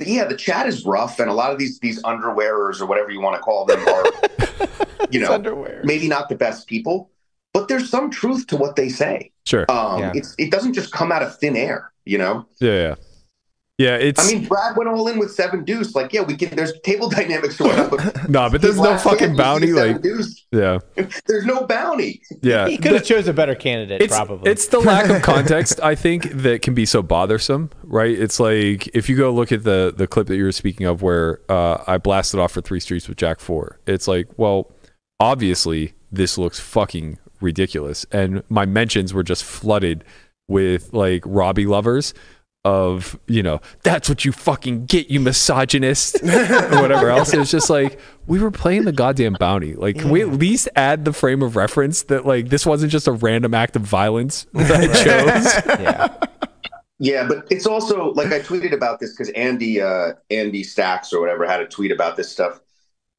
[0.06, 3.20] yeah, the chat is rough, and a lot of these these underwearers or whatever you
[3.20, 4.04] want to call them are,
[5.10, 5.80] you know, underwear.
[5.84, 7.10] maybe not the best people,
[7.52, 9.32] but there's some truth to what they say.
[9.44, 9.66] Sure.
[9.70, 10.12] Um, Yeah.
[10.14, 12.46] it's it doesn't just come out of thin air, you know.
[12.60, 12.94] Yeah, yeah.
[13.78, 15.94] Yeah, it's I mean, Brad went all in with seven deuce.
[15.94, 16.56] Like, yeah, we can.
[16.56, 19.72] There's table dynamics to it, but no, but there's no fucking hand, you see bounty.
[19.72, 20.44] Like, deuce.
[20.50, 20.78] yeah,
[21.26, 22.20] there's no bounty.
[22.42, 22.66] yeah.
[22.66, 24.50] He could have chose a better candidate, it's, probably.
[24.50, 28.10] It's the lack of context, I think, that can be so bothersome, right?
[28.10, 31.00] It's like if you go look at the the clip that you were speaking of,
[31.00, 33.78] where uh, I blasted off for three streets with Jack Four.
[33.86, 34.72] It's like, well,
[35.20, 40.02] obviously this looks fucking ridiculous, and my mentions were just flooded
[40.48, 42.12] with like Robbi lovers
[42.68, 47.70] of you know that's what you fucking get you misogynist or whatever else it's just
[47.70, 51.42] like we were playing the goddamn bounty like can we at least add the frame
[51.42, 55.80] of reference that like this wasn't just a random act of violence that I chose
[55.80, 56.14] yeah.
[57.00, 61.20] Yeah, but it's also like I tweeted about this because Andy uh, Andy Stacks or
[61.20, 62.58] whatever had a tweet about this stuff.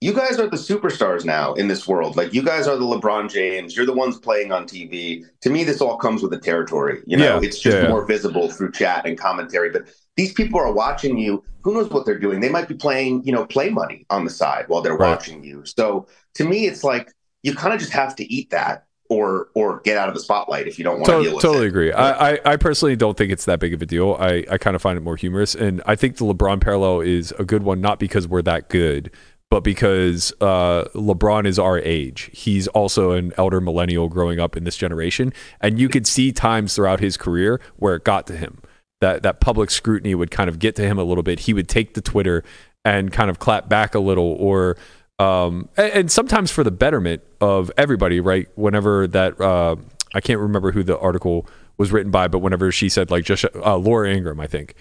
[0.02, 2.16] You guys are the superstars now in this world.
[2.16, 3.76] Like you guys are the LeBron James.
[3.76, 5.26] You're the ones playing on TV.
[5.42, 7.02] To me, this all comes with the territory.
[7.06, 9.72] You know, Yeah, it's just yeah, more visible through chat and commentary.
[9.72, 11.44] But these people are watching you.
[11.64, 12.40] Who knows what they're doing?
[12.40, 15.10] They might be playing, you know, play money on the side while they're Right.
[15.10, 15.64] watching you.
[15.66, 17.12] So to me, it's like
[17.44, 20.66] you kind of just have to eat that or or get out of the spotlight
[20.68, 21.70] if you don't want to To- deal with totally it.
[21.70, 21.92] agree.
[21.92, 24.16] I, I, I personally don't think it's that big of a deal.
[24.18, 25.56] I, I kind of find it more humorous.
[25.56, 29.12] And I think the LeBron parallel is a good one, not because we're that good,
[29.50, 32.30] but because uh, LeBron is our age.
[32.34, 35.34] He's also an elder millennial growing up in this generation.
[35.60, 38.62] And you could see times throughout his career where it got to him.
[39.02, 41.42] That, that public scrutiny would kind of get to him a little bit.
[41.42, 42.44] He would take the Twitter
[42.84, 44.78] and kind of clap back a little or
[45.20, 48.48] um, and, and sometimes for the betterment of everybody, right?
[48.56, 49.76] Whenever that uh,
[50.14, 51.48] I can't remember who the article
[51.78, 54.76] was written by, but whenever she said like just uh, Laura Ingraham, I think,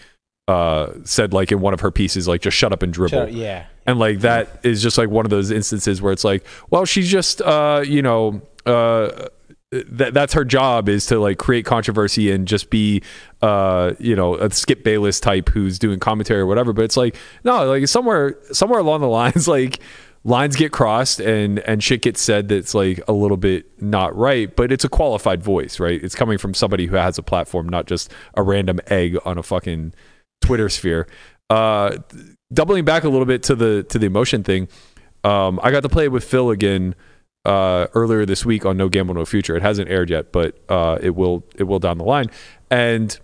[0.47, 3.27] uh, said like in one of her pieces like just shut up and dribble.
[3.27, 3.67] Shut- yeah.
[3.89, 7.11] And like that is just like one of those instances where it's like, well, she's
[7.11, 9.29] just uh, you know, uh
[9.71, 13.03] that that's her job is to like create controversy and just be
[13.41, 16.75] uh you know a Skip Bayless type who's doing commentary or whatever.
[16.75, 19.81] But it's like no, like somewhere somewhere along the lines like
[20.23, 24.55] lines get crossed and and shit gets said that's like a little bit not right.
[24.55, 26.05] But it's a qualified voice right?
[26.05, 29.43] It's coming from somebody who has a platform not just a random egg on a
[29.43, 29.95] fucking
[30.43, 31.07] twitter sphere.
[31.49, 31.97] Uh
[32.53, 34.69] doubling back a little bit to the to the emotion thing
[35.25, 36.95] um i got to play with phil again
[37.45, 39.57] uh earlier this week on no gamble no future.
[39.57, 42.31] It hasn't aired yet but uh it will it will down the line.
[42.71, 43.19] And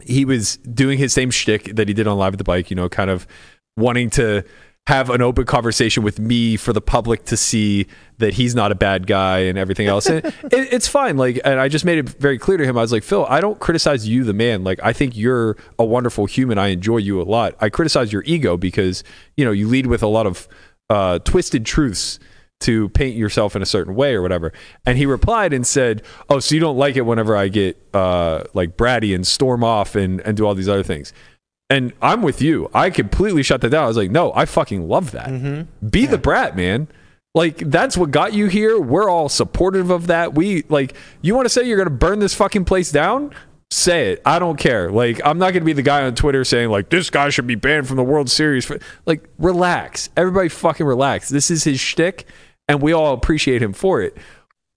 [0.00, 2.76] he was doing his same shtick that he did on live at the bike you
[2.76, 3.26] know kind of
[3.76, 4.44] wanting to
[4.86, 7.86] have an open conversation with me for the public to see
[8.18, 10.06] that he's not a bad guy and everything else.
[10.06, 11.16] And it, it's fine.
[11.16, 12.76] Like, and I just made it very clear to him.
[12.76, 14.62] I was like, Phil, I don't criticize you, the man.
[14.62, 16.58] Like, I think you're a wonderful human.
[16.58, 17.56] I enjoy you a lot.
[17.60, 19.04] I criticize your ego because
[19.36, 20.48] you know you lead with a lot of
[20.90, 22.18] uh, twisted truths
[22.60, 24.52] to paint yourself in a certain way or whatever.
[24.86, 28.44] And he replied and said, "Oh, so you don't like it whenever I get uh,
[28.52, 31.14] like bratty and storm off and and do all these other things."
[31.70, 32.70] And I'm with you.
[32.74, 33.84] I completely shut that down.
[33.84, 35.28] I was like, no, I fucking love that.
[35.28, 35.88] Mm-hmm.
[35.88, 36.88] Be the brat, man.
[37.34, 38.78] Like that's what got you here.
[38.78, 40.34] We're all supportive of that.
[40.34, 43.34] We like you want to say you're going to burn this fucking place down?
[43.72, 44.22] Say it.
[44.24, 44.90] I don't care.
[44.90, 47.48] Like I'm not going to be the guy on Twitter saying like this guy should
[47.48, 48.64] be banned from the World Series.
[48.64, 50.10] For, like relax.
[50.16, 51.28] Everybody fucking relax.
[51.28, 52.26] This is his shtick
[52.68, 54.16] and we all appreciate him for it.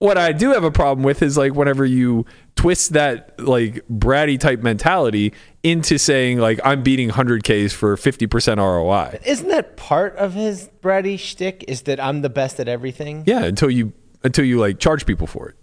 [0.00, 2.24] What I do have a problem with is like whenever you
[2.54, 5.32] twist that like bratty type mentality
[5.64, 9.18] into saying like I'm beating 100Ks for 50% ROI.
[9.26, 11.64] Isn't that part of his bratty shtick?
[11.66, 13.24] Is that I'm the best at everything?
[13.26, 13.92] Yeah, until you
[14.22, 15.56] until you like charge people for it.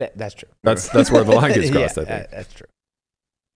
[0.00, 0.48] That, that's true.
[0.62, 1.96] That's that's where the line gets crossed.
[1.98, 2.30] yeah, I think.
[2.30, 2.66] that's true.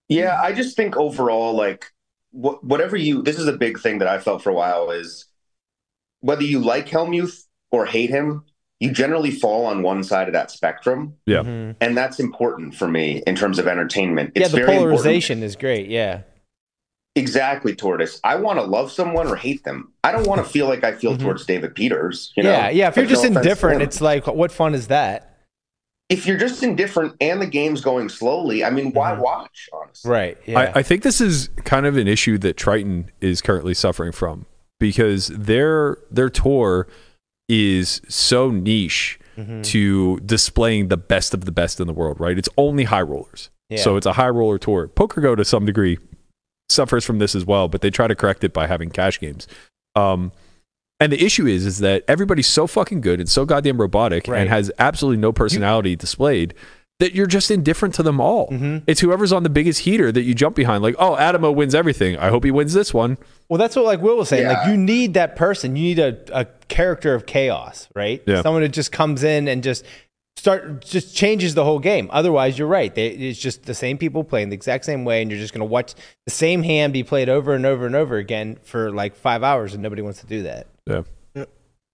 [0.09, 1.91] Yeah, I just think overall, like
[2.31, 5.25] wh- whatever you, this is a big thing that I felt for a while is
[6.21, 8.45] whether you like Helmuth or hate him,
[8.79, 11.39] you generally fall on one side of that spectrum, Yeah.
[11.39, 11.75] Mhm.
[11.81, 14.31] and that's important for me in terms of entertainment.
[14.35, 14.99] Yeah, It's the very important.
[14.99, 15.89] polarization is great.
[15.89, 16.21] Yeah.
[17.15, 18.19] Exactly, Tortoise.
[18.23, 19.91] I want to love someone or hate them.
[20.03, 21.19] I don't want to feel like I feel Mhm.
[21.21, 22.31] towards David Peters.
[22.37, 22.51] You know?
[22.51, 22.87] yeah, yeah.
[22.87, 25.25] If you're Like, no just indifferent, it's like, what fun is that?
[26.09, 29.19] if you're just indifferent and the game's going slowly, I mean, why Mhm.
[29.19, 29.69] watch?
[29.71, 30.37] Honestly, Right.
[30.47, 30.57] Yeah.
[30.73, 34.47] I, I think this is kind of an issue that Triton is currently suffering from
[34.79, 36.87] because their their tour
[37.49, 39.63] is so niche Mhm.
[39.63, 42.37] to displaying the best of the best in the world, right?
[42.37, 43.49] It's only high rollers.
[43.69, 43.77] Yeah.
[43.79, 44.87] So it's a high roller tour.
[44.87, 45.97] PokerGO to some degree
[46.69, 49.47] suffers from this as well, but they try to correct it by having cash games.
[49.95, 50.31] Um,
[50.99, 54.39] and the issue is, is that everybody's so fucking good and so goddamn robotic Right.
[54.41, 56.53] and has absolutely no personality displayed
[56.99, 58.49] that you're just indifferent to them all.
[58.49, 58.83] Mhm.
[58.85, 60.83] It's whoever's on the biggest heater that you jump behind.
[60.83, 62.17] Like, oh, Adamo wins everything.
[62.17, 63.17] I hope he wins this one.
[63.47, 64.47] Well, that's what like Will was saying.
[64.47, 65.75] Like you need that person.
[65.75, 68.21] You need a, a character of chaos, right?
[68.25, 68.41] Yeah.
[68.41, 69.85] Someone who just comes in and just
[70.35, 72.09] start just changes the whole game.
[72.11, 72.93] Otherwise, you're right.
[72.93, 75.59] They, it's just the same people playing the exact same way, and you're just going
[75.61, 75.93] to watch
[76.25, 79.73] the same hand be played over and over and over again for like five hours,
[79.73, 80.67] and nobody wants to do that.
[80.85, 81.03] Yeah.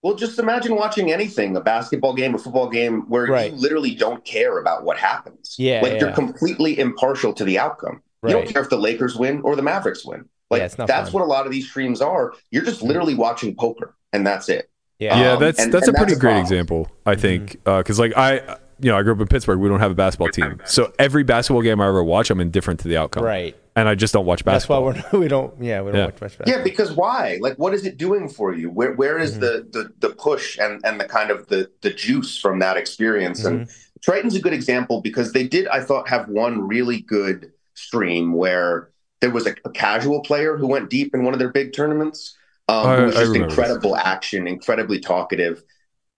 [0.06, 3.51] Well, just imagine watching anything, a basketball game, a football game, where Right.
[3.51, 5.56] you literally don't care about what happens.
[5.58, 5.99] Yeah, Like yeah.
[6.01, 8.03] you're completely impartial to the outcome.
[8.22, 8.30] Right.
[8.30, 10.26] You don't care if the Lakers win or the Mavericks win.
[10.51, 11.22] Like Yeah, it's not that's fun.
[11.22, 12.34] what a lot of these streams are.
[12.51, 12.89] You're just mm-hmm.
[12.89, 14.70] literally watching poker and that's it.
[14.99, 15.20] Yeah.
[15.20, 16.43] yeah, Um, that's and- that's and a pretty that's great problem.
[16.43, 17.22] example, I mm-hmm.
[17.22, 19.58] think, uh, because like I, you know, I grew up in Pittsburgh.
[19.58, 22.80] We don't have a basketball team, so every basketball game I ever watch, I'm indifferent
[22.82, 23.56] to the outcome, Right.
[23.78, 24.91] And I just don't watch basketball.
[24.93, 26.05] That's why we're we don't yeah we don't Yeah.
[26.05, 26.53] watch much basketball.
[26.57, 27.38] Yeah, because why?
[27.41, 28.69] Like what is it doing for you?
[28.69, 29.39] Where where is Mhm.
[29.41, 33.43] the, the the push and and the kind of the the juice from that experience?
[33.45, 33.71] And Mm-hmm.
[34.01, 38.91] Triton's a good example because they did, I thought, have one really good stream where
[39.19, 42.38] there was a, a casual player who went deep in one of their big tournaments.
[42.67, 43.57] Um, I- who was just remember this.
[43.57, 45.63] incredible action, incredibly talkative.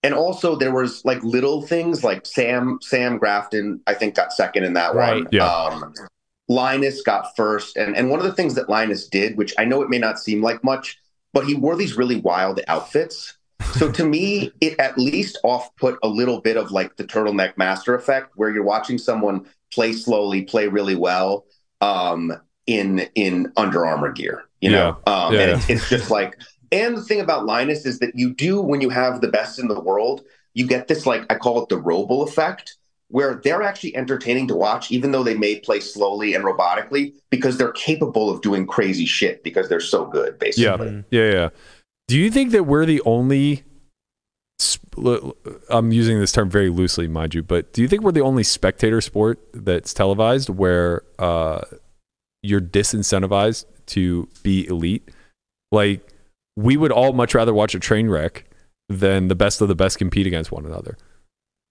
[0.02, 4.64] And also there was like little things like Sam Sam Grafton, I think got second
[4.64, 5.24] in that Right.
[5.24, 5.28] one.
[5.32, 5.46] Yeah.
[5.50, 5.94] Um,
[6.48, 7.76] Linus got first.
[7.76, 10.18] And and one of the things that Linus did, which I know it may not
[10.18, 10.98] seem like much,
[11.32, 13.36] but he wore these really wild outfits.
[13.74, 17.56] So to me, it at least off put a little bit of like the turtleneck
[17.56, 21.44] master effect, where you're watching someone play slowly, play really well,
[21.80, 22.32] um,
[22.66, 24.44] in in Under Armour gear.
[24.60, 25.50] You know, um, Yeah, and.
[25.52, 26.38] It's, it's just like.
[26.70, 29.68] And the thing about Linus is that you do when you have the best in
[29.68, 30.22] the world,
[30.52, 32.76] you get this like I call it the Roble effect,
[33.10, 37.56] where they're actually entertaining to watch, even though they may play slowly and robotically, because
[37.56, 41.04] they're capable of doing crazy shit because they're so good, basically.
[41.10, 41.48] Yeah, yeah, yeah.
[42.06, 43.64] Do you think that we're the only,
[44.60, 45.36] sp- l-
[45.70, 48.42] I'm using this term very loosely, mind you, but do you think we're the only
[48.42, 51.62] spectator sport that's televised where uh,
[52.42, 55.08] you're disincentivized to be elite?
[55.72, 56.06] Like,
[56.56, 58.44] we would all much rather watch a train wreck
[58.88, 60.96] than the best of the best compete against one another.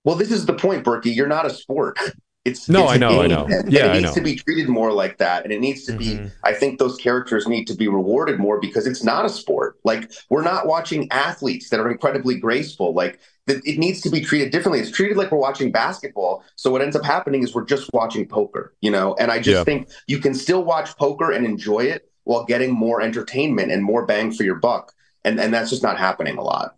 [0.08, 1.14] Well, this is the point, Berkey.
[1.14, 2.00] You're not a sport.
[2.46, 3.46] It's No, it's I know, I know.
[3.52, 6.12] and Yeah, it needs to be treated more like that, and it needs to be.
[6.16, 6.32] Mhm.
[6.46, 9.76] I think those characters need to be rewarded more because it's not a sport.
[9.84, 12.94] Like we're not watching athletes that are incredibly graceful.
[12.94, 14.80] Like th- it needs to be treated differently.
[14.80, 16.42] It's treated like we're watching basketball.
[16.56, 19.14] So what ends up happening is we're just watching poker, you know.
[19.20, 19.64] And I just Yeah.
[19.66, 24.06] think you can still watch poker and enjoy it while getting more entertainment and more
[24.06, 24.94] bang for your buck.
[25.26, 26.76] And and that's just not happening a lot.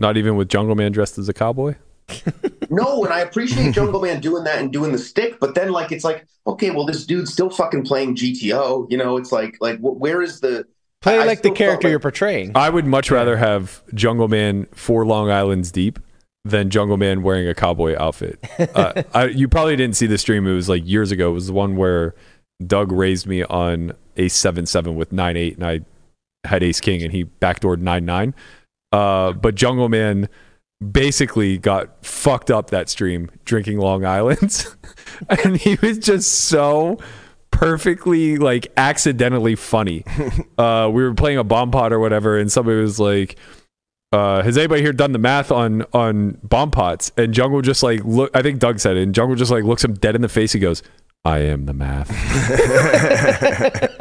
[0.00, 1.76] Not even with Jungle Man dressed as a cowboy.
[2.70, 5.90] No, and I appreciate Jungle Man doing that and doing the stick, but then like
[5.90, 8.90] it's like, okay, well, this dude's still fucking playing GTO.
[8.90, 10.66] You know, it's like like wh- where is the
[11.00, 12.52] Play I- I like the character like- you're portraying.
[12.54, 15.98] I would much rather have Jungle Man four Long Islands deep
[16.44, 18.38] than Jungle Man wearing a cowboy outfit.
[18.74, 20.46] uh, I, you probably didn't see the stream.
[20.46, 21.30] It was like years ago.
[21.30, 22.14] It was the one where
[22.66, 25.80] Doug raised me on ace seven seven with nine eight, and I
[26.46, 28.34] had ace king, and he backdoored nine nine.
[28.92, 30.28] Uh, but Jungle Man
[30.86, 34.76] basically got fucked up that stream drinking Long Islands,
[35.28, 36.98] and he was just so
[37.50, 40.04] perfectly like accidentally funny.
[40.58, 43.36] Uh, we were playing a bomb pot or whatever, and somebody was like,
[44.12, 48.04] uh, "Has anybody here done the math on on bomb pots?" And Jungle just like
[48.04, 48.32] look.
[48.34, 50.50] I think Doug said it, and Jungle just like looks him dead in the face.
[50.52, 50.82] He goes,
[51.24, 52.08] "I am the math."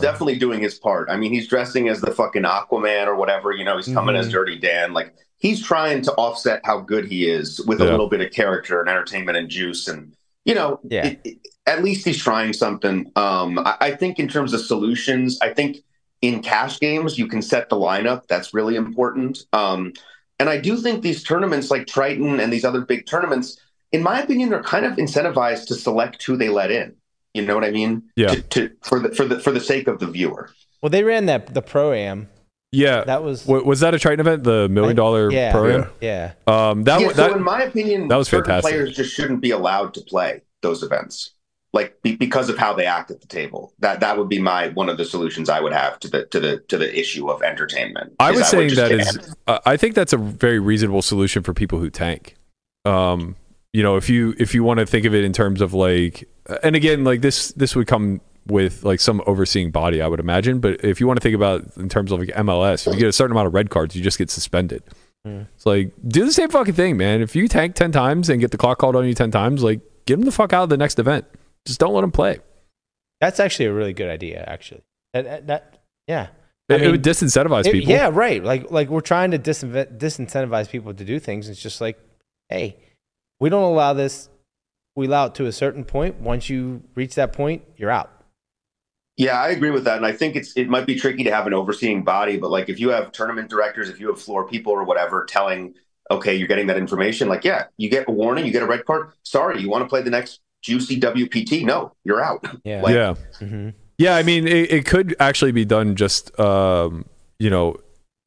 [0.00, 1.08] definitely doing his part.
[1.10, 3.52] I mean, he's dressing as the fucking Aquaman or whatever.
[3.52, 4.92] You know, he's coming as Dirty Dan.
[4.92, 8.80] Like he's trying to offset how good he is with a little bit of character
[8.80, 9.88] and entertainment and juice.
[9.88, 10.14] And
[10.44, 11.06] you know, Yeah.
[11.06, 13.10] it- it- at least he's trying something.
[13.14, 15.76] Um, I, I think in terms of solutions, I think
[16.20, 18.26] in cash games you can set the lineup.
[18.28, 19.44] That's really important.
[19.52, 19.92] Um,
[20.40, 23.60] and I do think these tournaments like Triton and these other big tournaments,
[23.92, 26.94] in my opinion, they're kind of incentivized to select who they let in.
[27.34, 28.04] You know what I mean?
[28.16, 28.28] Yeah.
[28.28, 30.50] To, to for the for the for the sake of the viewer.
[30.82, 32.28] well, they ran that the pro am.
[32.72, 33.04] Yeah.
[33.04, 34.44] That was Wa- was that a Triton event?
[34.44, 35.90] The million dollar yeah, program?
[36.00, 36.32] yeah.
[36.46, 38.70] Um, that yeah, wa- so that in my opinion, that was certain fantastic.
[38.72, 41.32] players just shouldn't be allowed to play those events,
[41.74, 43.74] like be, because of how they act at the table.
[43.80, 46.40] That that would be my one of the solutions I would have to the to
[46.40, 48.14] the to the issue of entertainment.
[48.18, 51.02] I is was saying just that get is, uh, I think that's a very reasonable
[51.02, 52.36] solution for people who tank.
[52.86, 53.36] Um,
[53.72, 56.28] you know, if you if you want to think of it in terms of like,
[56.62, 60.58] and again, like this this would come with like some overseeing body, I would imagine.
[60.60, 63.08] But if you want to think about in terms of like MLS, if you get
[63.08, 64.82] a certain amount of red cards, you just get suspended.
[65.24, 65.42] Hmm.
[65.54, 67.22] It's like do the same fucking thing, man.
[67.22, 69.80] If you tank ten times and get the clock called on you ten times, like
[70.06, 71.24] get them the fuck out of the next event.
[71.64, 72.40] Just don't let them play.
[73.20, 74.42] That's actually a really good idea.
[74.48, 74.82] Actually,
[75.14, 76.26] that, that, that- yeah.
[76.68, 77.92] I It, it would disincentivize It- people.
[77.92, 78.42] yeah, right.
[78.42, 81.48] Like like we're trying to disincentivize people to do things.
[81.48, 81.98] It's just like,
[82.48, 82.76] hey,
[83.42, 84.28] we don't allow this.
[84.94, 86.20] We allow it to a certain point.
[86.20, 88.08] Once you reach that point, you're out.
[89.16, 91.48] Yeah, I agree with that, and I think it's it might be tricky to have
[91.48, 94.72] an overseeing body, but like if you have tournament directors, if you have floor people
[94.72, 95.74] or whatever telling,
[96.10, 98.86] okay, you're getting that information, like yeah, you get a warning, you get a red
[98.86, 99.10] card.
[99.24, 101.64] Sorry, you want to play the next juicy WPT?
[101.64, 102.46] No, you're out.
[102.64, 102.82] Yeah.
[102.82, 103.14] Like- yeah.
[103.40, 107.06] hmm Yeah, I mean, it, it could actually be done just, um,
[107.40, 107.76] you know,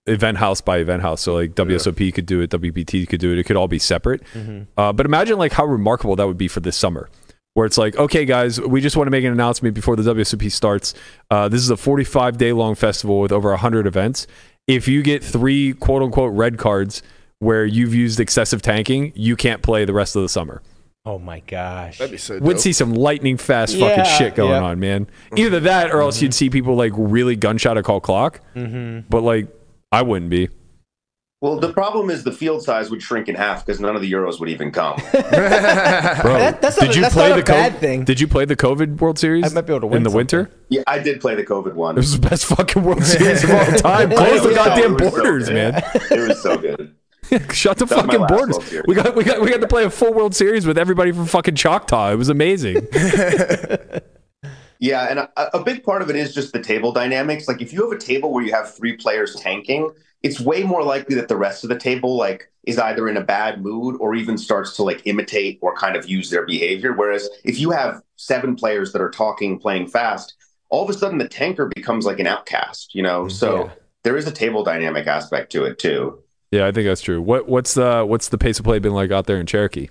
[0.08, 1.22] event house by event house.
[1.22, 3.40] So like WSOP could do it, WPT could do it.
[3.40, 4.22] It could all be separate.
[4.30, 7.10] hmm Uh, but imagine like how remarkable that would be for this summer,
[7.54, 10.52] where it's like, okay, guys, we just want to make an announcement before the WSOP
[10.52, 10.94] starts.
[11.32, 14.28] Uh, this is a 45 day long festival with over 100 events.
[14.68, 17.02] If you get three quote unquote red cards
[17.40, 20.62] where you've used excessive tanking, you can't play the rest of the summer.
[21.08, 22.00] Oh my gosh.
[22.00, 24.64] That'd be so Would see some lightning fast Yeah, fucking shit going yeah.
[24.64, 25.08] on, man.
[25.36, 28.40] Either that or else you'd see people like really gunshot a call clock.
[28.56, 29.48] hmm But like,
[29.96, 30.50] I wouldn't be.
[31.42, 34.12] Well, the problem is the field size would shrink in half because none of the
[34.12, 34.96] Euros would even come.
[35.12, 38.04] Bro, That- that's not- that's not a bad thing.
[38.04, 39.46] Did you play the COVID World Series?
[39.46, 40.18] I might be able to win in the something.
[40.18, 40.52] winter.
[40.70, 41.96] yeah, I did play the COVID one.
[41.96, 44.10] It was the best fucking World Series of all time.
[44.16, 45.54] Close the It was so- goddamn so borders, good.
[45.54, 45.84] man.
[46.12, 46.96] It was so good.
[47.54, 48.58] Shut the That fucking borders.
[48.88, 51.26] We got we got we got to play a full World Series with everybody from
[51.26, 52.12] fucking Choctaw.
[52.12, 52.88] It was amazing.
[54.80, 57.48] Yeah, and a, a big part of it is just the table dynamics.
[57.48, 59.92] Like if you have a table where you have three players tanking,
[60.24, 63.22] it's way more likely that the rest of the table like is either in a
[63.24, 66.94] bad mood or even starts to like imitate or kind of use their behavior.
[66.94, 70.36] Whereas if you have seven players that are talking, playing fast,
[70.70, 73.22] all of a sudden the tanker becomes like an outcast, you know?
[73.26, 73.30] Mm-hmm.
[73.30, 73.72] So Yeah.
[74.04, 76.20] there is a table dynamic aspect to it too.
[76.52, 77.22] yeah, I think that's true.
[77.22, 79.90] What what's the what's the pace of play been like out there in Cherokee?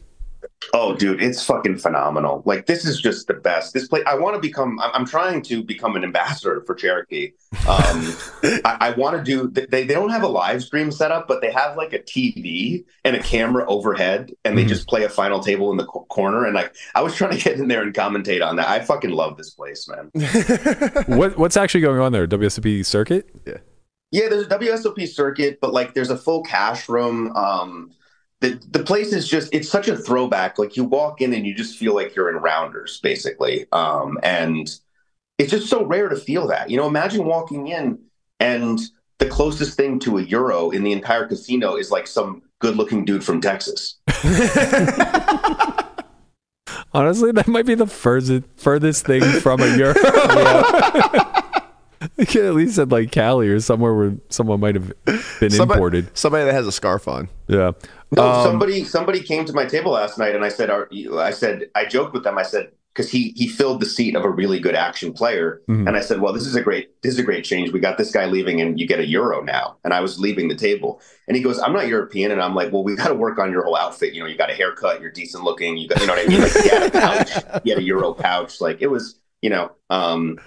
[0.72, 2.42] Oh, dude, it's fucking phenomenal.
[2.46, 3.74] Like this is just the best.
[3.74, 4.78] This place, I want to become.
[4.80, 7.32] I'm, I'm trying to become an ambassador for Cherokee.
[7.68, 8.16] Um,
[8.64, 9.48] I, I want to do.
[9.48, 12.84] They they don't have a live stream set up, but they have like a TV
[13.04, 14.68] and a camera overhead, and they Mhm.
[14.68, 16.44] just play a final table in the co- corner.
[16.44, 18.68] And like, I was trying to get in there and commentate on that.
[18.68, 20.10] I fucking love this place, man.
[21.08, 22.26] What what's actually going on there?
[22.26, 23.28] WSOP circuit?
[23.46, 23.58] Yeah.
[24.10, 27.32] Yeah, there's a WSOP circuit, but like there's a full cash room.
[27.36, 27.90] Um,
[28.44, 30.58] the the place is just it's such a throwback.
[30.58, 33.66] Like you walk in and you just feel like you're in Rounders, basically.
[33.72, 34.68] Um, and
[35.38, 36.68] it's just so rare to feel that.
[36.68, 37.98] You know, imagine walking in
[38.40, 38.78] and
[39.18, 43.04] the closest thing to a euro in the entire casino is like some good looking
[43.06, 43.96] dude from Texas.
[46.92, 49.94] Honestly, that might be the furthest furthest thing from a euro.
[52.16, 54.92] You could at least said like Cali or somewhere where someone might have
[55.40, 56.16] been Somebody- imported.
[56.16, 57.28] Somebody that has a scarf on.
[57.48, 57.72] Yeah.
[58.16, 60.88] No, Um, somebody somebody came to my table last night, and I said, are,
[61.18, 62.38] I said, I joked with them.
[62.38, 65.88] I said, because he he filled the seat of a really good action player, Mhm.
[65.88, 67.72] and I said, well, this is a great this is a great change.
[67.72, 69.76] We got this guy leaving, and you get a euro now.
[69.84, 72.72] And I was leaving the table, and he goes, I'm not European, and I'm like,
[72.72, 74.14] well, we got to work on your whole outfit.
[74.14, 76.28] You know, you got a haircut, you're decent looking, you got, you know what I
[76.28, 76.40] mean?
[76.40, 77.30] Like, he had a pouch,
[77.66, 79.72] had a euro pouch, like it was, you know.
[79.90, 80.38] um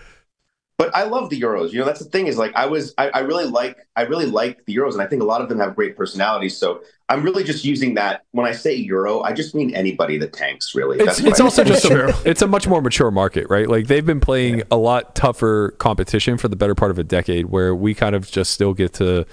[0.78, 1.72] but I love the Euros.
[1.72, 4.28] You know, that's the thing is like I was I, I really like I really
[4.28, 6.56] like the Euros, and I think a lot of them have great personalities.
[6.56, 10.34] So I'm really just using that when I say Euro, I just mean anybody that
[10.34, 10.76] tanks.
[10.76, 13.68] Really, It's, That's it's also just a, it's a much more mature market, right?
[13.68, 17.48] Like they've been playing a lot tougher competition for the better part of a decade,
[17.48, 19.26] where we kind of just still get to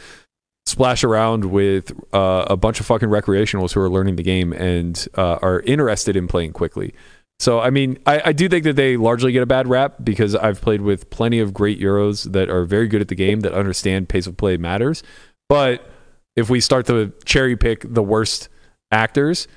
[0.66, 5.06] splash around with uh, a bunch of fucking recreationals who are learning the game and
[5.14, 6.94] uh, are interested in playing quickly.
[7.40, 10.34] So, I mean, I, I do think that they largely get a bad rap because
[10.34, 13.52] I've played with plenty of great Euros that are very good at the game that
[13.52, 15.02] understand pace of play matters.
[15.48, 15.88] But
[16.36, 18.48] if we start to cherry pick the worst
[18.90, 19.48] actors,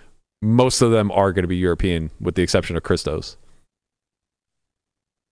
[0.42, 3.38] most of them are going to be European, with the exception of Christos.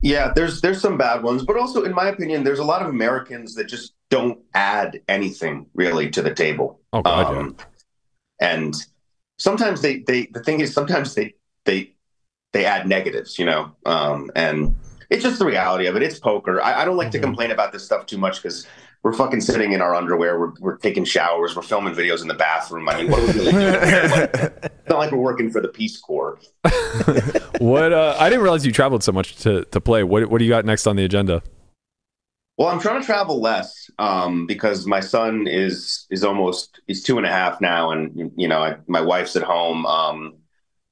[0.02, 2.90] Yeah, there's there's some bad ones, but also in my opinion, there's a lot of
[2.90, 6.80] Americans that just don't add anything really to the table.
[6.94, 7.40] Oh god, yeah.
[7.40, 7.56] Um,
[8.40, 8.76] and
[9.40, 11.34] sometimes they they the thing is sometimes they
[11.66, 11.95] they
[12.56, 13.72] they add negatives, you know.
[13.86, 14.74] Um, and
[15.10, 16.02] it's just the reality of it.
[16.04, 16.62] It's poker.
[16.62, 17.24] I, I don't like to Mhm.
[17.24, 18.66] complain about this stuff too much because
[19.04, 20.40] we're fucking sitting in our underwear.
[20.40, 21.56] We're, we're taking showers.
[21.56, 22.88] We're filming videos in the bathroom.
[22.90, 23.74] I mean, what are we really doing?
[23.74, 26.40] Like, it's not like we're working for the Peace Corps.
[27.60, 27.92] what?
[27.94, 30.04] Uh, I didn't realize you traveled so much to, to play.
[30.04, 31.44] What What do you got next on the agenda?
[32.58, 37.18] Well, I'm trying to travel less um, because my son is is almost he's two
[37.18, 39.86] and a half now, and you know I, my wife's at home.
[39.86, 40.36] Um,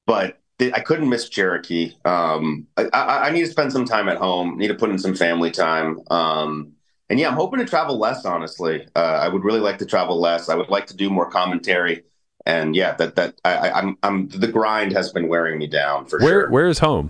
[0.05, 1.93] but I couldn't miss Cherokee.
[2.05, 4.57] Um, I, I, I need to spend some time at home.
[4.57, 5.99] Need to put in some family time.
[6.09, 6.73] Um,
[7.09, 8.25] and yeah, I'm hoping to travel less.
[8.25, 10.49] Honestly, uh, I would really like to travel less.
[10.49, 12.03] I would like to do more commentary.
[12.45, 16.05] And yeah, that that I, I, I'm I'm the grind has been wearing me down
[16.05, 16.49] for Where sure.
[16.49, 17.09] Where is home?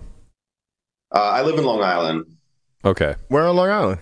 [1.14, 2.26] Uh, I live in Long Island.
[2.86, 3.16] Okay.
[3.28, 4.00] Where on Long Island?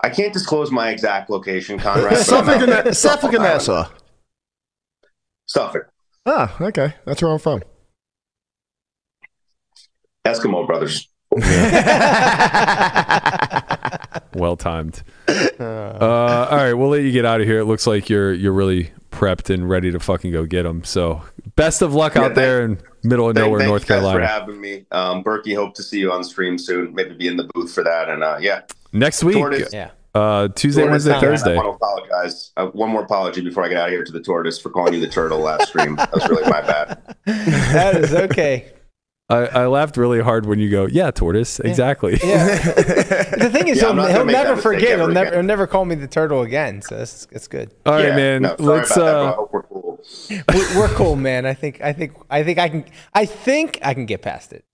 [0.00, 2.10] I can't disclose my exact location, Conrad.
[2.10, 2.92] but I'm Suffolk out and, there.
[2.92, 3.88] Suffolk and Nassau.
[5.46, 5.90] Suffolk.
[6.30, 6.92] Ah, okay.
[7.06, 7.62] That's where I'm from.
[10.26, 11.08] Eskimo brothers.
[14.34, 15.02] Well timed.
[15.26, 17.58] Uh, all right, we'll let you get out of here.
[17.58, 20.84] It looks like you're you're really prepped and ready to fucking go get them.
[20.84, 21.22] So
[21.56, 24.12] best of luck Yeah, out there in middle of Thank, nowhere, thank North you guys
[24.12, 24.84] for having me.
[24.92, 26.94] Um, Berkey, hope to see you on stream soon.
[26.94, 28.08] Maybe be in the booth for that.
[28.08, 28.60] And uh, yeah,
[28.92, 29.72] Next week, Tortoise.
[29.72, 29.90] Yeah.
[30.18, 31.56] Uh, Tuesday, Tortoise, Wednesday, I Thursday.
[31.56, 32.52] want to apologize.
[32.56, 34.94] Uh, one more apology before I get out of here to the tortoise for calling
[34.94, 35.96] you the turtle last stream.
[35.96, 37.02] That was really my bad.
[37.26, 38.72] that is okay.
[39.30, 42.18] I, I laughed really hard when you go, yeah, tortoise, exactly.
[42.24, 42.46] Yeah.
[42.72, 44.98] the thing is, Yeah, he'll, he'll never mistake forget.
[44.98, 46.80] He'll never, he'll never call me the turtle again.
[46.80, 47.74] So it's it's good.
[47.84, 48.42] All right, Yeah, man.
[48.42, 49.24] no, let's about that, bro.
[49.24, 49.84] I uh, hope we're cool.
[50.54, 51.44] We're, we're cool, man.
[51.44, 54.64] I think I think I think I can I think I can get past it.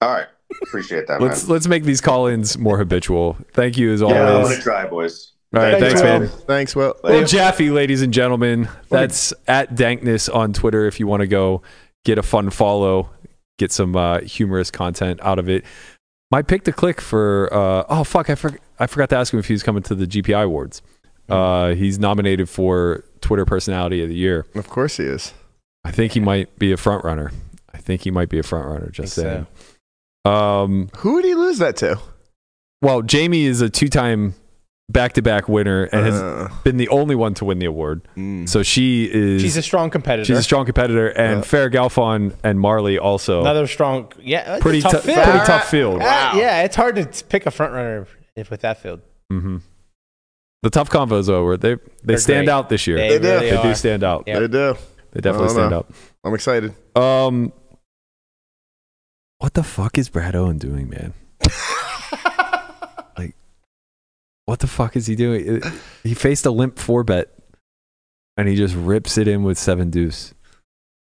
[0.00, 0.26] All right,
[0.62, 1.52] appreciate that, let's man.
[1.52, 3.36] let's make these call-ins more habitual.
[3.52, 4.16] Thank you as always.
[4.16, 5.32] Yeah, I'm gonna try, boys.
[5.54, 6.20] All right, Thanks, thanks, Will.
[6.20, 6.28] man.
[6.46, 6.94] Thanks, Will.
[7.04, 8.68] Will Jaffe, ladies and gentlemen.
[8.88, 11.62] That's at Dankness on Twitter if you want to go
[12.04, 13.10] get a fun follow,
[13.58, 15.64] get some uh, humorous content out of it.
[16.32, 19.38] My pick to click for uh, oh fuck, I, for- I forgot to ask him
[19.38, 20.82] if he was coming to the GPI awards.
[21.28, 24.46] Uh, he's nominated for Twitter Personality of the Year.
[24.54, 25.32] Of course he is.
[25.84, 27.30] I think he might be a front runner.
[27.72, 28.90] I think he might be a front runner.
[28.90, 29.46] Just Think saying.
[30.24, 31.98] Um, Who did he lose that to?
[32.82, 34.34] well, Jamie is a two-time
[34.90, 38.02] back-to-back winner and has Uh, been the only one to win the award.
[38.16, 38.46] mm.
[38.48, 40.24] So she is She's a strong competitor.
[40.26, 41.42] She's a strong competitor, and Yeah.
[41.42, 44.12] Farah Galfond and Marley also Another strong.
[44.22, 45.22] Yeah, it's pretty a tough tou- field.
[45.24, 46.00] pretty tough field.
[46.02, 48.06] Uh, yeah, it's hard to pick a front runner
[48.36, 49.00] if with that field.
[49.30, 49.58] hmm
[50.62, 52.52] The tough combos though, where they they They're stand great.
[52.54, 52.96] out this year.
[52.98, 53.28] They, They do.
[53.28, 53.62] really They are.
[53.62, 54.24] do stand out.
[54.26, 54.40] Yeah.
[54.40, 54.74] They do.
[55.12, 55.78] They definitely I don't stand know.
[55.80, 55.92] up.
[56.24, 56.74] I'm excited.
[56.96, 57.52] Um,
[59.44, 61.12] what the fuck is Brad Owen doing, man?
[63.18, 63.36] like,
[64.46, 65.60] what the fuck is he doing?
[66.02, 67.28] He faced a limp four bet,
[68.38, 70.32] and he just rips it in with seven deuce.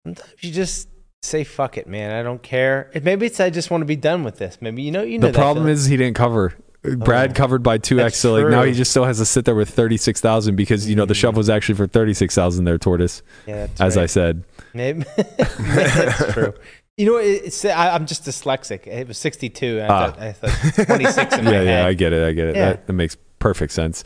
[0.07, 0.89] Sometimes you just
[1.23, 2.11] say fuck it, man.
[2.11, 2.91] I don't care.
[3.03, 4.57] Maybe it's I just want to be done with this.
[4.63, 5.27] Maybe you know you know.
[5.27, 5.75] The problem feeling.
[5.75, 6.55] is he didn't cover.
[6.83, 9.45] Brad Oh, covered by two x, so like now he just still has to sit
[9.45, 11.19] there with thirty six thousand because you know the Mm.
[11.19, 14.43] shove was actually for thirty six thousand there, tortoise, yeah, that's as I said.
[14.73, 15.05] Maybe
[15.37, 16.55] that's true.
[16.99, 18.87] You know, it- it's I, I'm just dyslexic.
[18.87, 19.81] It was 62.
[19.81, 20.11] And I, Ah.
[20.11, 21.67] thought, I thought 26 in my yeah, head.
[21.67, 22.57] yeah, I get it, I get it.
[22.57, 22.67] Yeah.
[22.71, 24.05] That, that makes perfect sense.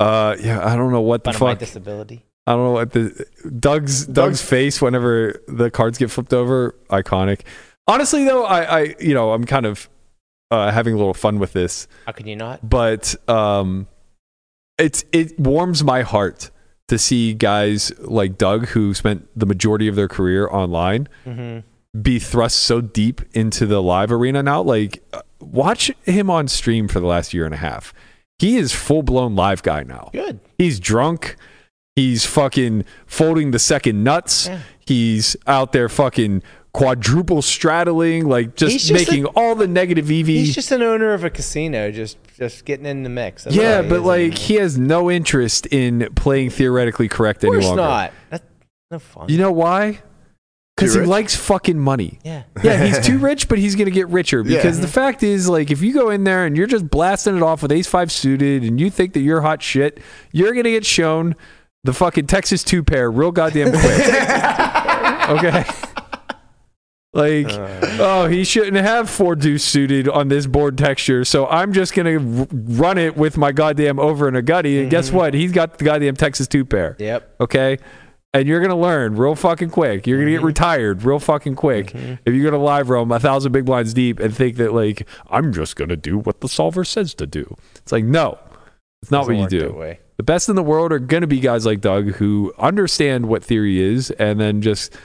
[0.00, 1.58] Uh, yeah, I don't know what the Fun of my fuck.
[1.60, 2.24] disability.
[2.46, 3.26] I don't know what the
[3.60, 7.42] Doug's Doug's face whenever the cards get flipped over, iconic.
[7.86, 9.88] Honestly, though, I, I you know I'm kind of
[10.50, 12.68] uh, having a little fun with this, How can you not?
[12.68, 13.86] but um,
[14.76, 16.50] it's it warms my heart
[16.88, 21.60] to see guys like Doug who spent the majority of their career online Mm-hmm.
[22.00, 24.62] Be thrust so deep into the live arena now.
[24.62, 27.92] Like, uh, watch him on stream for the last year and a half.
[28.38, 30.10] He is full blown live guy now.
[30.12, 30.40] Good.
[30.58, 31.36] He's drunk.
[31.94, 34.46] He's fucking folding the second nuts.
[34.46, 34.60] Yeah.
[34.86, 40.26] He's out there fucking quadruple straddling, like just, just making all the negative EV.
[40.26, 43.44] He's just an owner of a casino, just just getting in the mix.
[43.44, 47.66] That's yeah, but like he has no interest in playing theoretically correct of any course
[47.66, 47.82] longer.
[47.82, 48.12] not.
[48.30, 48.44] That's
[48.90, 49.28] no fun.
[49.28, 50.00] You know why?
[50.82, 51.08] Because he rich?
[51.08, 52.18] likes fucking money.
[52.24, 52.42] yeah.
[52.62, 54.82] Yeah, he's too rich, but he's gonna get richer because Yeah.
[54.82, 57.62] the fact is, like, if you go in there and you're just blasting it off
[57.62, 60.00] with Ace Five suited, and you think that you're hot shit,
[60.32, 61.34] you're gonna get shown
[61.84, 63.82] the fucking Texas two pair real goddamn quick.
[65.30, 65.64] okay.
[67.14, 67.98] Like, uh.
[68.00, 72.14] oh, he shouldn't have four deuce suited on this board texture, so I'm just gonna
[72.14, 74.80] r- run it with my goddamn over and a gutty.
[74.80, 75.16] And guess mm-hmm.
[75.18, 75.34] what?
[75.34, 77.34] He's got the goddamn Texas two pair Yep.
[77.40, 77.78] okay?
[78.34, 80.06] And you're gonna learn real fucking quick.
[80.06, 80.40] You're gonna Mm-hmm.
[80.40, 84.18] get retired real fucking quick if you're gonna live roam a thousand big blinds deep
[84.20, 87.56] and think that like I'm just gonna do what the solver says to do.
[87.76, 88.38] It's like no,
[89.02, 89.96] it's not Doesn't what you do.
[90.16, 93.80] The best in the world are gonna be guys like Doug who understand what theory
[93.82, 94.96] is and then just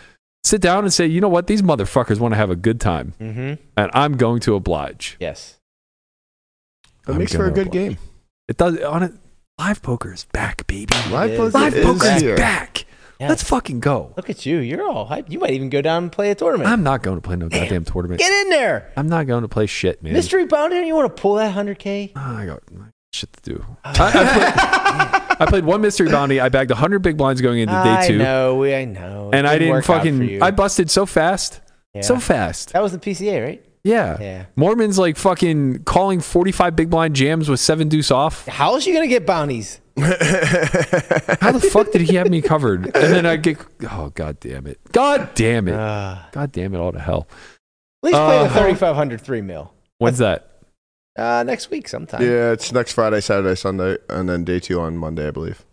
[0.45, 3.13] sit down and say, you know what, these motherfuckers want to have a good time,
[3.19, 3.61] Mm-hmm.
[3.75, 5.17] and I'm going to oblige.
[5.19, 5.57] Yes.
[7.05, 7.73] That I'm makes for a good oblige.
[7.73, 7.97] game.
[8.47, 9.11] It does on it.
[9.59, 10.93] Live poker is back, baby.
[11.09, 12.37] Live poker Live is poker is here.
[12.37, 12.85] back.
[13.19, 13.29] Yes.
[13.29, 14.13] Let's fucking go.
[14.15, 14.57] Look at you.
[14.59, 15.31] You're all hyped.
[15.31, 16.69] You might even go down and play a tournament.
[16.69, 18.19] I'm not going to play no goddamn tournament.
[18.19, 18.91] Get in there.
[18.95, 20.13] I'm not going to play shit, man.
[20.13, 20.85] Mystery bounty.
[20.85, 22.11] You want to pull that 100K?
[22.15, 22.61] Ah, I got
[23.13, 23.65] shit to do.
[23.83, 26.39] I, I, played, I played one mystery bounty.
[26.39, 28.15] I bagged 100 big blinds going into day two.
[28.15, 28.63] I know.
[28.63, 29.31] I know.
[29.33, 30.41] and I didn't didn't work out for fucking.
[30.43, 31.61] I busted so fast,
[31.95, 32.01] Yeah.
[32.01, 32.73] so fast.
[32.73, 33.65] That was the PCA, right?
[33.87, 34.17] Yeah.
[34.21, 34.45] Yeah.
[34.55, 38.45] Mormon's like fucking calling 45 big blind jams with seven deuce off.
[38.47, 39.79] How is else you gonna get bounties?
[39.97, 42.85] How the fuck did he have me covered?
[42.85, 43.57] And then I get.
[43.89, 44.79] Oh god damn it!
[44.91, 45.73] God damn it!
[45.73, 46.77] Uh, God damn it!
[46.77, 47.27] All to hell.
[48.03, 49.73] at least play Uh, the 3500 three mil.
[49.97, 50.51] When's that?
[51.17, 52.21] Uh, next week sometime.
[52.21, 55.65] Yeah, it's next Friday, Saturday, Sunday, and then day two on Monday, I believe.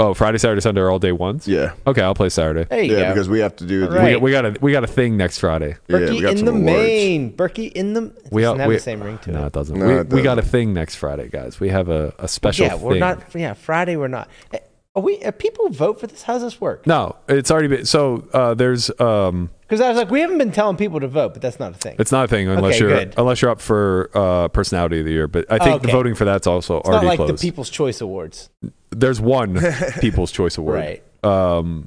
[0.00, 1.46] Oh, Friday, Saturday, Sunday are all day ones.
[1.46, 2.64] Yeah, Okay, I'll play Saturday.
[2.64, 3.08] There you yeah, go.
[3.14, 3.84] because we have to do.
[3.84, 4.20] All The, right.
[4.20, 5.76] We, got, we got a we got a thing next Friday.
[5.88, 6.64] yeah, Berkey we got in some the awards.
[6.64, 7.32] main.
[7.36, 8.04] Berkey in the.
[8.06, 9.46] It We- doesn't have we- the same ring to No, it.
[9.48, 9.78] it doesn't.
[9.78, 11.60] No, we, it we got a thing next Friday, guys.
[11.60, 13.00] We have a, a special Yeah, we're thing.
[13.00, 13.34] not.
[13.34, 14.28] Yeah, Friday we're not.
[14.54, 14.58] Eh,
[14.96, 15.22] Are we?
[15.22, 16.22] Are people vote for this?
[16.22, 16.86] How's this work?
[16.86, 17.84] No, it's already been.
[17.84, 21.32] So uh, there's um, Because I was like, we haven't been telling people to vote,
[21.32, 21.94] but that's not a thing.
[22.00, 23.14] it's not a thing unless Okay, you're good.
[23.16, 25.28] unless you're up for uh, personality of the year.
[25.28, 25.96] But I think the Okay.
[25.96, 27.34] voting for that's also It's not already like closed.
[27.34, 28.50] the People's Choice Awards,
[28.90, 29.60] there's one
[30.00, 31.02] People's Choice Award, right?
[31.24, 31.86] um,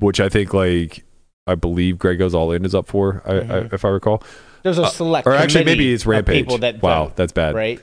[0.00, 1.04] which I think like
[1.46, 3.72] I believe Greg goes all in is up for, I, I, Mhm.
[3.74, 4.20] if I recall.
[4.64, 5.26] There's a Uh, select.
[5.28, 6.36] Or actually, committee maybe it's of Rampage.
[6.44, 7.54] People that wow, vote, that's bad.
[7.54, 7.80] right?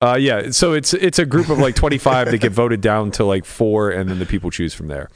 [0.00, 3.24] Uh, yeah, so it's it's a group of like 25 that get voted down to
[3.26, 5.10] like four, and then the people choose from there.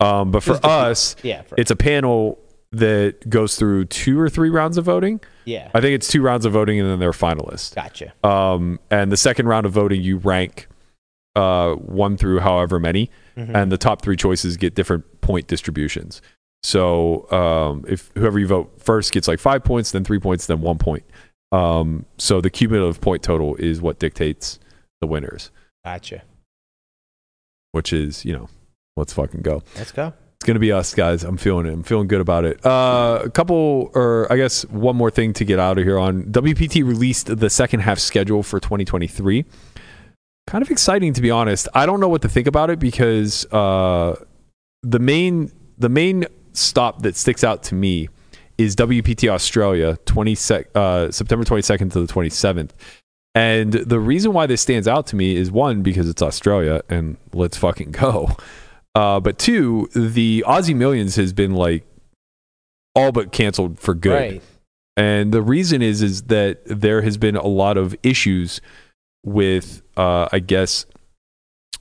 [0.00, 1.42] Um, but for Just the us, Yeah.
[1.42, 2.38] For, it's a panel
[2.72, 5.20] that goes through two or three rounds of voting.
[5.44, 5.70] yeah.
[5.74, 7.74] I think it's two rounds of voting, and then they're finalists.
[7.74, 8.12] Gotcha.
[8.26, 10.68] Um, and the second round of voting, you rank
[11.36, 13.54] uh, one through however many, Mhm.
[13.54, 16.22] and the top three choices get different point distributions.
[16.62, 20.60] So um, if whoever you vote first gets like five points, then three points, then
[20.62, 21.04] one point.
[21.52, 24.58] Um, so the cumulative point total is what dictates
[25.02, 25.50] the winners,
[25.84, 26.22] Gotcha.
[27.72, 28.48] which is you know,
[28.96, 29.62] let's fucking go.
[29.76, 30.12] Let's go.
[30.46, 31.24] Gonna be us guys.
[31.24, 31.72] I'm feeling it.
[31.72, 32.64] I'm feeling good about it.
[32.64, 36.22] Uh, a couple, or I guess one more thing to get out of here on.
[36.22, 39.44] WPT released the second half schedule for 2023.
[40.46, 41.66] Kind of exciting to be honest.
[41.74, 44.14] I don't know what to think about it because uh,
[44.84, 48.08] the main the main stop that sticks out to me
[48.56, 52.70] is WPT Australia 20 sec, uh, September 22nd to the 27th.
[53.34, 57.16] And the reason why this stands out to me is one because it's Australia and
[57.34, 58.36] let's fucking go.
[58.96, 61.84] Uh, but two, the Aussie Millions has been like
[62.94, 64.12] all but canceled for good.
[64.32, 64.42] Right.
[64.96, 68.60] And the reason is is that there has been a lot of issues
[69.24, 70.86] with uh I guess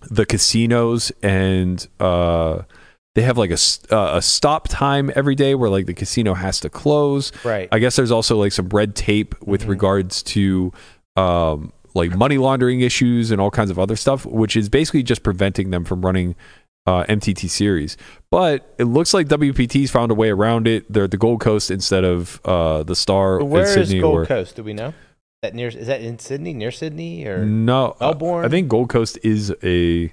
[0.10, 2.64] the casinos and uh
[3.14, 3.58] they have like a
[3.96, 7.32] uh, a stop time every day where like the casino has to close.
[7.46, 7.70] Right.
[7.72, 9.70] I guess there's also like some red tape with Mhm.
[9.70, 10.74] regards to
[11.16, 15.24] um like money laundering issues and all kinds of other stuff which is basically just
[15.24, 16.36] preventing them from running
[16.86, 17.98] uh, MTT series.
[18.30, 20.92] But it looks like WPT's found a way around it.
[20.92, 24.02] They're at the Gold Coast instead of uh, the Star where in is Sydney.
[24.02, 24.56] Gold or, Coast?
[24.56, 24.94] Do we know?
[25.42, 28.46] That near is that in Sydney, near Sydney, or no, Melbourne?
[28.46, 30.12] I think Gold Coast is a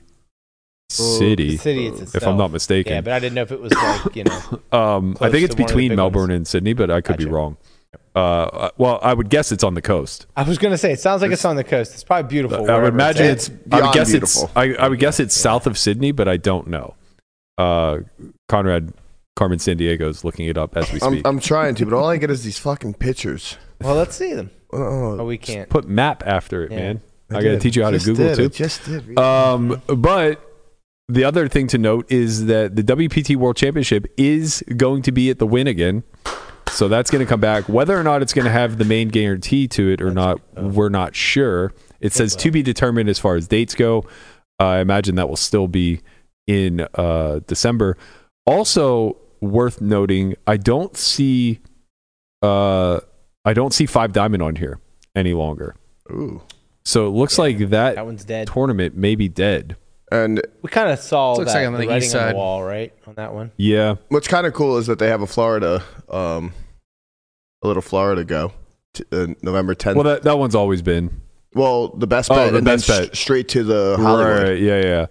[0.90, 2.93] city, the city it's if I'm not mistaken.
[2.93, 4.61] Yeah, but I didn't know if it was like you know.
[4.73, 6.32] um, I think it's to one of the between Melbourne ones.
[6.32, 7.57] and Sydney, but I could be wrong.
[8.14, 10.26] Uh, Uh, well, I would guess it's on the coast.
[10.36, 11.94] I was gonna say it sounds like it's, on the coast.
[11.94, 12.70] It's probably beautiful.
[12.70, 13.32] I would imagine at.
[13.32, 13.51] it's.
[13.70, 14.44] I would guess beautiful.
[14.44, 14.52] it's.
[14.56, 16.94] I, I would guess it's south of Sydney, but I don't know.
[17.59, 18.01] Uh,
[18.48, 18.93] Conrad
[19.36, 21.26] Carmen Sandiego is looking it up as we I'm, speak.
[21.26, 23.56] I'm trying to, but all I get is these fucking pictures.
[23.80, 24.51] Well, let's see them.
[24.72, 25.68] Oh, Oh, we can't.
[25.68, 26.76] Put map after it, Yeah.
[26.78, 27.01] man.
[27.30, 28.32] I, gotta teach you how to Google did.
[28.32, 28.48] I too.
[28.51, 29.18] just did.
[29.18, 30.47] Um, but
[31.09, 35.30] the other thing to note is that the WPT World Championship is going to be
[35.30, 36.02] at the Wynn again.
[36.73, 37.69] So that's going to come back.
[37.69, 40.89] Whether or not it's going to have the main guarantee to it or not, we're
[40.89, 41.73] not sure.
[42.01, 44.05] It says to be determined as far as dates go.
[44.59, 46.01] I imagine that will still be
[46.47, 47.97] in uh, December.
[48.47, 51.61] Also worth noting, I don't see,
[52.43, 53.01] uh,
[53.44, 54.81] I don't see Five Diamond on here
[55.15, 55.74] any longer.
[56.11, 56.43] Ooh.
[56.85, 58.49] So it looks like that That one's dead.
[58.49, 59.77] tournament may be dead.
[60.11, 62.35] And We kind of saw Looks that like on the the writing east on the
[62.35, 63.51] wall, right, on that one.
[63.57, 63.94] Yeah.
[64.09, 66.53] what's kind of cool is that they have a Florida, um,
[67.62, 68.52] a little Florida go,
[68.94, 69.94] t- uh, November 10th.
[69.94, 71.20] Well, that, that one's always been
[71.55, 73.12] Well, the best bet, Oh, bet, the and best then bet.
[73.12, 74.43] s- straight to the Hollywood.
[74.48, 74.59] right.
[74.60, 75.06] Yeah, yeah.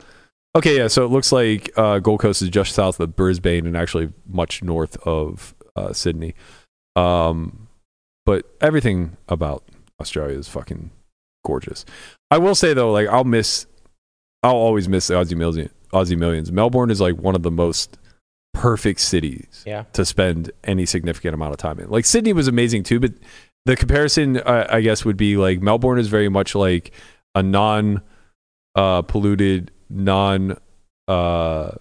[0.56, 0.88] Okay, yeah.
[0.88, 4.62] So it looks like uh, Gold Coast is just south of Brisbane and actually much
[4.62, 6.34] north of uh, Sydney.
[6.96, 7.68] Um,
[8.26, 9.64] but everything about
[10.00, 10.92] Australia is fucking
[11.46, 11.86] gorgeous.
[12.30, 13.66] I will say though, like I'll miss,
[14.44, 15.70] I'll always miss the Aussie Million.
[15.94, 16.52] Aussie Millions.
[16.52, 17.98] Melbourne is like one of the most
[18.54, 19.84] perfect cities Yeah.
[19.94, 21.90] to spend any significant amount of time in.
[21.90, 23.14] Like Sydney was amazing too, but
[23.66, 26.92] the comparison, uh, I guess, would be like Melbourne is very much like
[27.36, 28.02] a non
[28.76, 30.58] uh, polluted, non
[31.08, 31.72] uh,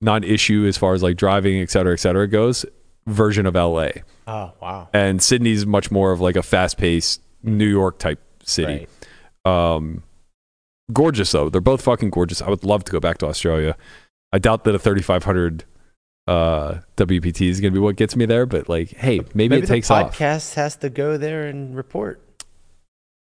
[0.00, 2.64] non issue as far as like driving, et cetera, et cetera goes
[3.06, 3.88] version of LA,
[4.26, 4.88] Oh wow.
[4.94, 8.86] and Sydney's much more of like a fast paced New York type city.
[9.44, 9.74] Right.
[9.74, 10.02] Um,
[10.92, 11.50] gorgeous though.
[11.50, 12.40] They're both fucking gorgeous.
[12.40, 13.76] I would love to go back to Australia.
[14.32, 15.64] I doubt that a 3500
[16.26, 19.56] uh, WPT is going to be what gets me there, but like, hey, maybe, Maybe
[19.58, 20.16] it the takes off.
[20.16, 22.20] podcast has to go there and report.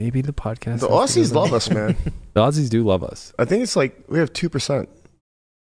[0.01, 0.81] Maybe the podcast.
[0.81, 1.57] The has to Aussies go love there.
[1.57, 1.97] us, man.
[2.35, 3.33] The Aussies do love us.
[3.39, 4.89] I think it's like we have two percent.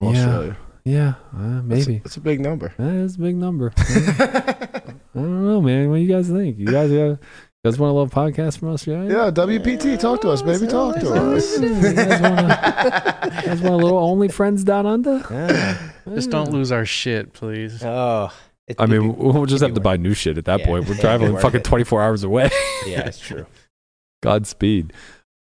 [0.01, 0.09] Yeah.
[0.11, 0.57] Australia.
[0.85, 2.03] Yeah, uh, maybe.
[2.05, 2.73] it's a big number.
[2.77, 3.73] That's a big number.
[3.79, 4.83] I
[5.15, 5.89] don't know, man.
[5.91, 6.59] What do you guys think?
[6.59, 7.19] You guys, you
[7.65, 9.09] guys want a little podcast from Australia?
[9.09, 9.31] Yeah, yeah.
[9.31, 10.67] WPT, talk to us, baby.
[10.67, 11.61] Talk to us.
[11.61, 15.23] You guys want a, you guys want a little only friends down under?
[15.31, 15.93] Ah.
[16.15, 17.83] Just don't lose our shit, please.
[17.85, 18.33] oh.
[18.69, 20.67] It- I mean, be- we'll just have to buy new shit at that Yeah.
[20.67, 20.89] point.
[20.89, 21.65] We're driving it'd fucking it.
[21.65, 22.51] 24 hours away.
[22.87, 23.47] yeah, it's true.
[24.23, 24.93] Godspeed.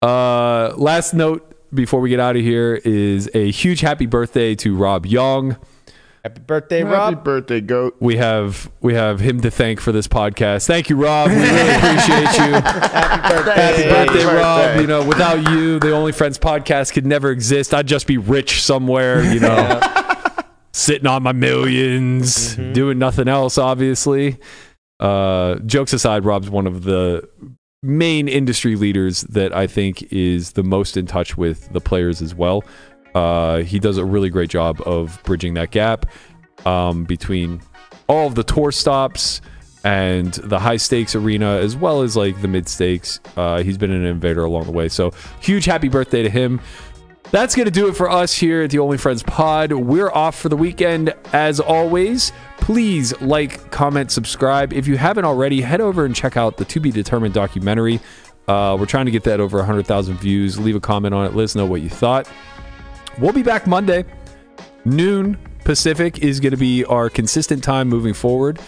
[0.02, 4.76] Uh, last note before we get out of here is a huge happy birthday to
[4.76, 5.56] Rob Young.
[6.24, 7.14] Happy birthday, Rob.
[7.14, 7.96] Happy birthday, goat.
[8.00, 10.66] We have we have him to thank for this podcast.
[10.66, 11.30] Thank you, Rob.
[11.30, 12.52] We really appreciate you.
[12.60, 13.54] Happy birthday.
[13.54, 14.60] Happy birthday, Happy Rob.
[14.60, 14.80] birthday.
[14.80, 17.72] You know, without you, the Only Friends podcast could never exist.
[17.72, 19.80] I'd just be rich somewhere, you know,
[20.72, 22.74] sitting on my 1000000s Mhm.
[22.74, 24.38] doing nothing else, obviously.
[25.00, 27.28] Uh, jokes aside, Rob's one of the
[27.82, 32.34] main industry leaders that I think is the most in touch with the players as
[32.34, 32.64] well.
[33.18, 36.06] Uh, he does a really great job of bridging that gap
[36.64, 37.60] um, between
[38.06, 39.40] all of the tour stops
[39.82, 43.18] and the high stakes arena, as well as like the mid stakes.
[43.36, 44.88] Uh, he's been an innovator along the way.
[44.88, 46.60] So, huge happy birthday to him.
[47.32, 49.72] That's going to do it for us here at the Only Friends Pod.
[49.72, 52.32] We're off for the weekend as always.
[52.58, 54.72] Please like, comment, subscribe.
[54.72, 57.98] If you haven't already, head over and check out the To Be Determined documentary.
[58.46, 60.56] Uh, we're trying to get that over 100,000 views.
[60.58, 61.34] Leave a comment on it.
[61.34, 62.30] Let us know what you thought.
[63.20, 64.04] We'll be back Monday.
[64.84, 68.60] Noon Pacific is going to be our consistent time moving forward.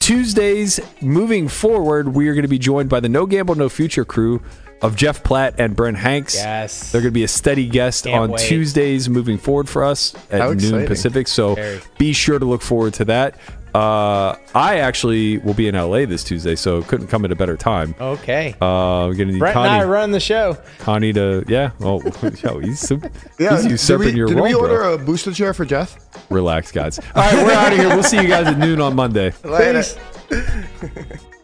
[0.00, 4.06] Tuesdays, moving forward, we are going to be joined by the No Gamble, No Future
[4.06, 4.42] crew
[4.80, 6.36] of Jeff Platt and Brent Hanks.
[6.36, 6.90] Yes.
[6.90, 8.40] They're going to be a steady guest Can't on wait.
[8.40, 10.86] Tuesdays moving forward for us at How noon exciting.
[10.86, 11.28] Pacific.
[11.28, 11.80] So Very.
[11.98, 13.38] be sure to look forward to that.
[13.78, 17.56] Uh, I actually will be in LA this Tuesday, so couldn't come at a better
[17.56, 17.94] time.
[18.00, 18.56] Okay.
[18.60, 20.58] Uh, we're gonna need Brett and I run the show.
[20.80, 21.70] Connie to yeah.
[21.80, 22.02] Oh,
[22.42, 24.60] yo, he's super, Yeah, he's did usurping we, your did role, we bro.
[24.62, 25.96] order a booster chair for Jeff?
[26.28, 26.98] Relax, guys.
[27.14, 27.88] All right, we're out of here.
[27.90, 29.32] We'll see you guys at noon on Monday.
[29.44, 29.84] Later.
[30.28, 31.16] Peace.